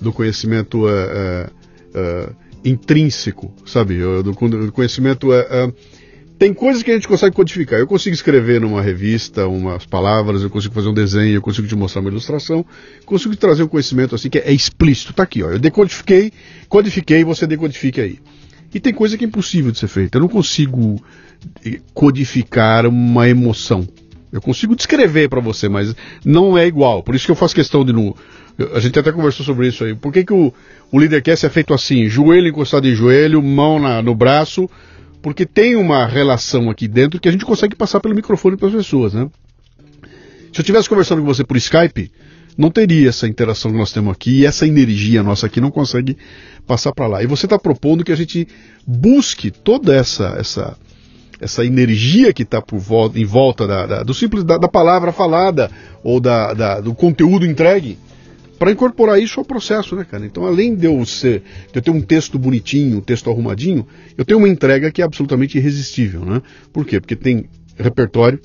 [0.00, 1.48] do conhecimento é,
[1.94, 2.28] é,
[2.64, 4.00] intrínseco, sabe?
[4.00, 5.28] Do, do conhecimento
[6.38, 7.78] tem coisas que a gente consegue codificar.
[7.78, 11.74] Eu consigo escrever numa revista umas palavras, eu consigo fazer um desenho, eu consigo te
[11.74, 12.66] mostrar uma ilustração,
[13.06, 15.12] consigo trazer um conhecimento assim que é, explícito.
[15.12, 15.50] Tá aqui, ó.
[15.50, 16.32] Eu decodifiquei,
[16.68, 18.18] codifiquei, você decodifique aí.
[18.76, 20.18] E tem coisa que é impossível de ser feita.
[20.18, 21.02] Eu não consigo
[21.64, 23.88] eh, codificar uma emoção.
[24.30, 27.02] Eu consigo descrever para você, mas não é igual.
[27.02, 27.94] Por isso que eu faço questão de
[28.74, 29.94] a gente até conversou sobre isso aí.
[29.94, 30.52] Por que, que o,
[30.92, 32.06] o Leadercast é feito assim?
[32.06, 34.68] Joelho encostado em joelho, mão na, no braço,
[35.22, 38.74] porque tem uma relação aqui dentro que a gente consegue passar pelo microfone para as
[38.74, 39.26] pessoas, né?
[40.52, 42.12] Se eu estivesse conversando com você por Skype,
[42.56, 46.16] não teria essa interação que nós temos aqui e essa energia nossa aqui não consegue
[46.66, 47.22] passar para lá.
[47.22, 48.48] E você está propondo que a gente
[48.86, 50.76] busque toda essa essa
[51.38, 55.70] essa energia que está volta, em volta da, da do simples da, da, palavra falada
[56.02, 57.98] ou da, da, do conteúdo entregue
[58.58, 60.24] para incorporar isso ao processo, né, cara?
[60.24, 64.24] Então, além de eu, ser, de eu ter um texto bonitinho, um texto arrumadinho, eu
[64.24, 66.40] tenho uma entrega que é absolutamente irresistível, né?
[66.72, 66.98] Por quê?
[66.98, 67.44] Porque tem
[67.76, 68.40] repertório,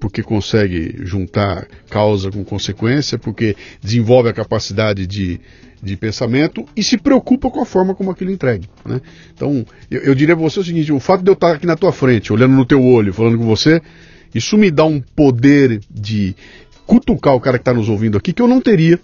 [0.00, 5.38] porque consegue juntar causa com consequência, porque desenvolve a capacidade de,
[5.82, 8.68] de pensamento e se preocupa com a forma como aquilo entregue.
[8.84, 9.00] Né?
[9.34, 11.76] Então, eu, eu diria para você o seguinte: o fato de eu estar aqui na
[11.76, 13.82] tua frente, olhando no teu olho, falando com você,
[14.34, 16.34] isso me dá um poder de
[16.86, 18.98] cutucar o cara que está nos ouvindo aqui que eu não teria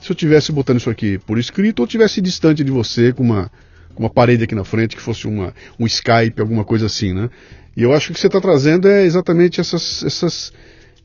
[0.00, 3.50] se eu tivesse botando isso aqui por escrito ou tivesse distante de você com uma,
[3.94, 7.30] com uma parede aqui na frente que fosse uma, um Skype, alguma coisa assim, né?
[7.76, 10.52] E eu acho que o que você está trazendo é exatamente essas, essas,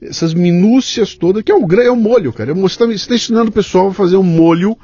[0.02, 2.54] essas minúcias todas, que é o, é o molho, cara.
[2.54, 4.78] Você está tá ensinando o pessoal a fazer um molho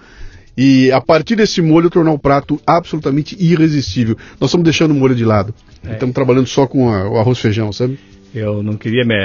[0.56, 4.16] e a partir desse molho tornar o prato absolutamente irresistível.
[4.40, 5.54] Nós estamos deixando o molho de lado.
[5.84, 5.94] É.
[5.94, 8.00] Estamos trabalhando só com a, o arroz e feijão, sabe?
[8.34, 9.16] Eu não queria me,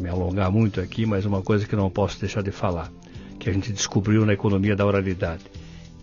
[0.00, 2.90] me alongar muito aqui, mas uma coisa que não posso deixar de falar
[3.38, 5.44] que a gente descobriu na economia da oralidade.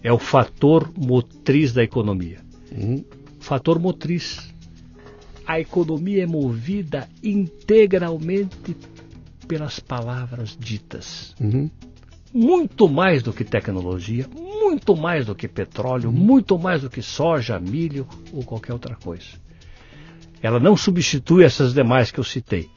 [0.02, 2.38] É o fator motriz da economia.
[2.72, 3.04] Uhum.
[3.40, 4.54] Fator motriz.
[5.46, 8.76] A economia é movida integralmente
[9.48, 11.36] pelas palavras ditas.
[11.40, 11.70] Uhum.
[12.34, 16.16] Muito mais do que tecnologia, muito mais do que petróleo, uhum.
[16.16, 19.42] muito mais do que soja, milho ou qualquer outra coisa.
[20.42, 22.70] Ela não substitui essas demais que eu citei,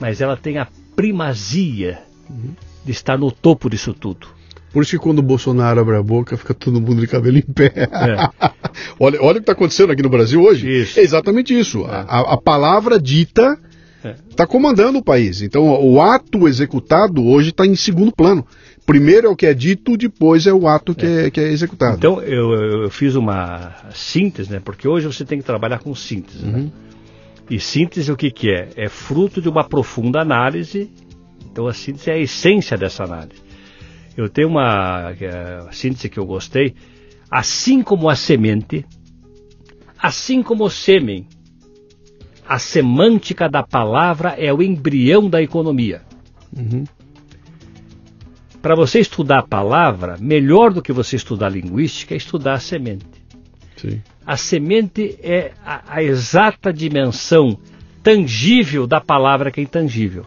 [0.00, 2.54] mas ela tem a primazia uhum
[2.86, 4.28] de estar no topo disso tudo.
[4.72, 7.42] Por isso que quando o Bolsonaro abre a boca, fica todo mundo de cabelo em
[7.42, 7.72] pé.
[7.76, 8.50] É.
[9.00, 10.82] olha, olha o que está acontecendo aqui no Brasil hoje.
[10.82, 11.00] Isso.
[11.00, 11.80] É exatamente isso.
[11.86, 12.04] É.
[12.06, 13.58] A, a, palavra dita
[14.28, 14.46] está é.
[14.46, 15.40] comandando o país.
[15.40, 18.46] Então, o ato executado hoje está em segundo plano.
[18.84, 21.48] primeiro é o que é dito, depois é o ato que é, é que é
[21.50, 21.96] executado.
[21.96, 22.52] Então eu,
[22.82, 24.60] eu, fiz uma síntese, né?
[24.62, 26.44] Porque hoje você tem que trabalhar com síntese.
[26.44, 26.52] Né?
[26.52, 26.64] Uhum.
[26.64, 26.70] Né?
[27.48, 28.68] E síntese o que, que é?
[28.76, 30.90] É fruto de uma profunda análise.
[31.50, 33.45] Então a síntese é a essência dessa análise.
[34.16, 36.74] Eu tenho uma é, síntese que eu gostei.
[37.30, 38.84] Assim como a semente,
[39.98, 41.26] assim como o sêmen,
[42.48, 46.02] a semântica da palavra é o embrião da economia.
[46.56, 46.84] Uhum.
[48.62, 52.60] Para você estudar a palavra, melhor do que você estudar a linguística é estudar a
[52.60, 53.06] semente.
[53.76, 54.02] Sim.
[54.24, 57.58] A semente é a, a, exata dimensão
[58.02, 60.24] tangível da palavra que é intangível.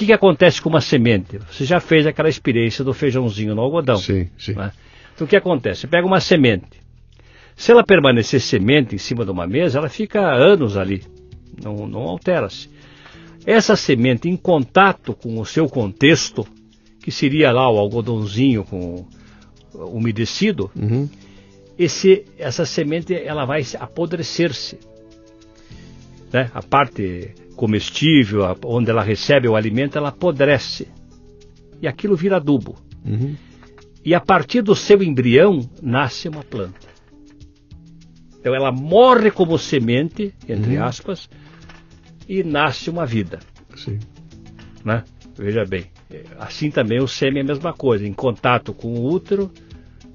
[0.00, 1.36] O que, que acontece com uma semente?
[1.50, 3.98] Você já fez aquela experiência do feijãozinho no algodão.
[3.98, 4.54] Sim, sim.
[4.54, 4.72] Né?
[5.14, 5.82] Então o que acontece?
[5.82, 6.80] Você pega uma semente.
[7.54, 11.02] Se ela permanecer semente em cima de uma mesa, ela fica anos ali.
[11.62, 12.70] Não, não altera-se.
[13.44, 16.46] Essa semente, em contato com o seu contexto,
[17.02, 19.06] que seria lá o algodãozinho com
[19.74, 21.10] umedecido, uhum.
[21.78, 24.78] esse, essa semente ela vai apodrecer-se.
[26.32, 26.50] Né?
[26.54, 30.88] A parte comestível, onde ela recebe o alimento, ela apodrece.
[31.82, 32.74] E aquilo vira adubo.
[33.04, 33.36] Uhum.
[34.02, 36.88] E a partir do seu embrião nasce uma planta.
[38.38, 40.84] Então ela morre como semente, entre uhum.
[40.84, 41.28] aspas,
[42.26, 43.40] e nasce uma vida.
[43.76, 43.98] Sim.
[44.82, 45.04] Né?
[45.36, 45.84] Veja bem.
[46.38, 49.52] Assim também o sêmen é a mesma coisa, em contato com o útero,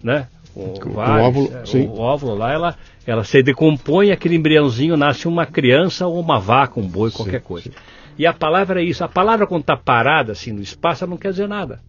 [0.01, 0.29] né?
[0.55, 5.27] Com, com o, óvulo, é, o óvulo lá, ela, ela se decompõe, aquele embriãozinho nasce
[5.27, 7.69] uma criança ou uma vaca, um boi, qualquer sim, coisa.
[7.69, 7.75] Sim.
[8.17, 9.03] E a palavra é isso.
[9.03, 11.81] A palavra quando está parada assim no espaço, ela não quer dizer nada.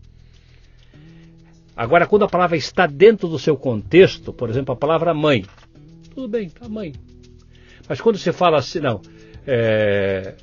[1.76, 5.44] Agora, quando a palavra está dentro do seu contexto, por exemplo, a palavra mãe,
[6.12, 6.92] tudo bem, tá mãe.
[7.88, 9.00] Mas quando você fala assim, não,
[9.46, 10.34] é,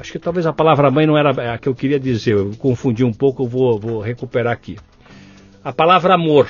[0.00, 3.04] acho que talvez a palavra mãe não era a que eu queria dizer, eu confundi
[3.04, 4.78] um pouco, eu vou, vou recuperar aqui.
[5.62, 6.48] A palavra amor.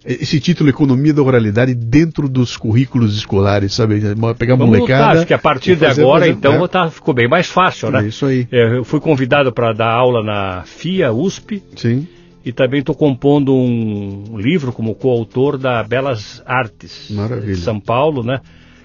[0.07, 4.01] esse título Economia da Oralidade dentro dos currículos escolares, sabe?
[4.39, 4.79] Pegar molecada.
[4.81, 6.69] Lutar, acho que a partir de agora, então, é.
[6.69, 8.05] tá, ficou bem mais fácil, né?
[8.05, 8.47] É isso aí.
[8.51, 11.63] É, eu fui convidado para dar aula na FIA, USP.
[11.75, 12.07] Sim
[12.47, 17.53] e também estou compondo um livro como coautor da Belas Artes Maravilha.
[17.53, 18.41] de São Paulo, né?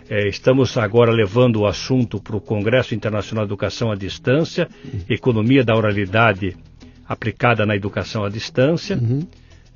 [0.09, 5.01] É, estamos agora levando o assunto para o Congresso Internacional de Educação à Distância, uhum.
[5.07, 6.57] Economia da Oralidade
[7.07, 9.27] aplicada na educação à distância, uhum.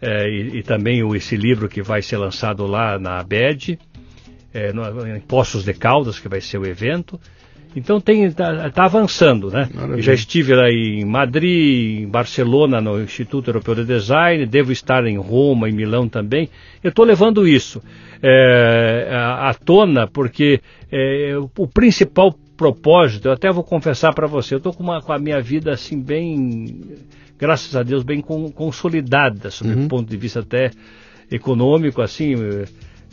[0.05, 3.79] É, e, e, também o, esse livro que vai ser lançado lá na ABED,
[4.53, 7.19] é, no, em Poços de Caldas, que vai ser o evento.
[7.75, 9.67] Então está tá avançando, né?
[9.97, 15.17] Já estive lá em Madrid, em Barcelona, no Instituto Europeu de Design, devo estar em
[15.17, 16.49] Roma, em Milão também.
[16.81, 17.83] Eu estou levando isso
[18.23, 24.59] é, à tona porque é, o principal propósito, eu até vou confessar para você, eu
[24.59, 26.81] estou com, com, a minha vida assim bem,
[27.37, 29.85] graças a Deus, bem consolidada, sob uhum.
[29.85, 30.71] o ponto de vista até
[31.31, 32.35] econômico, assim,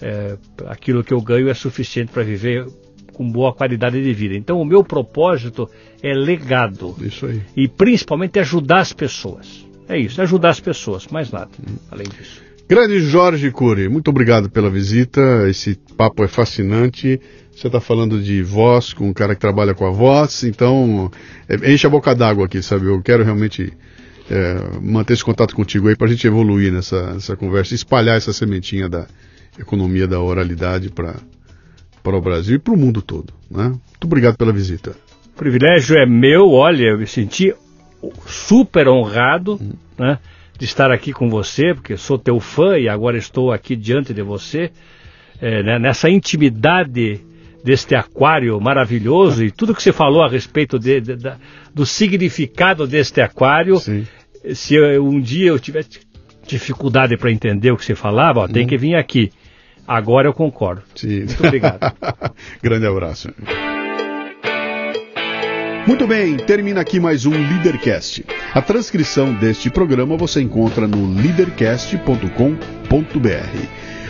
[0.00, 0.36] é,
[0.66, 2.66] aquilo que eu ganho é suficiente para viver
[3.12, 4.34] com boa qualidade de vida.
[4.34, 5.68] Então, o meu propósito
[6.02, 6.96] é legado.
[7.00, 7.42] Isso aí.
[7.56, 9.66] E principalmente ajudar as pessoas.
[9.88, 11.74] É isso, ajudar as pessoas, mais nada, hum.
[11.90, 12.40] além disso.
[12.68, 15.20] Grande Jorge Cury, muito obrigado pela visita.
[15.48, 17.20] Esse papo é fascinante.
[17.54, 21.10] Você está falando de voz com um cara que trabalha com a voz, então
[21.46, 22.86] é, enche a boca d'água aqui, sabe?
[22.86, 23.72] Eu quero realmente
[24.32, 28.32] é, manter esse contato contigo aí para a gente evoluir nessa, nessa conversa, espalhar essa
[28.32, 29.06] sementinha da
[29.58, 31.16] economia da oralidade para
[32.02, 33.32] para o Brasil e para o mundo todo.
[33.48, 33.68] Né?
[33.68, 34.96] Muito obrigado pela visita.
[35.34, 37.54] O privilégio é meu, olha, eu me senti
[38.26, 39.72] super honrado hum.
[39.96, 40.18] né,
[40.58, 44.22] de estar aqui com você, porque sou teu fã e agora estou aqui diante de
[44.22, 44.72] você,
[45.40, 47.20] é, né, nessa intimidade
[47.62, 51.16] deste aquário maravilhoso e tudo que você falou a respeito de, de,
[51.72, 53.76] do significado deste aquário.
[53.76, 54.04] Sim.
[54.54, 55.84] Se eu, um dia eu tiver
[56.46, 58.68] dificuldade para entender o que você falava, ó, tem hum.
[58.68, 59.30] que vir aqui.
[59.86, 60.82] Agora eu concordo.
[60.94, 61.24] Sim.
[61.24, 61.92] Muito obrigado.
[62.62, 63.28] Grande abraço.
[65.86, 68.24] Muito bem, termina aqui mais um Leadercast.
[68.54, 73.91] A transcrição deste programa você encontra no leadercast.com.br.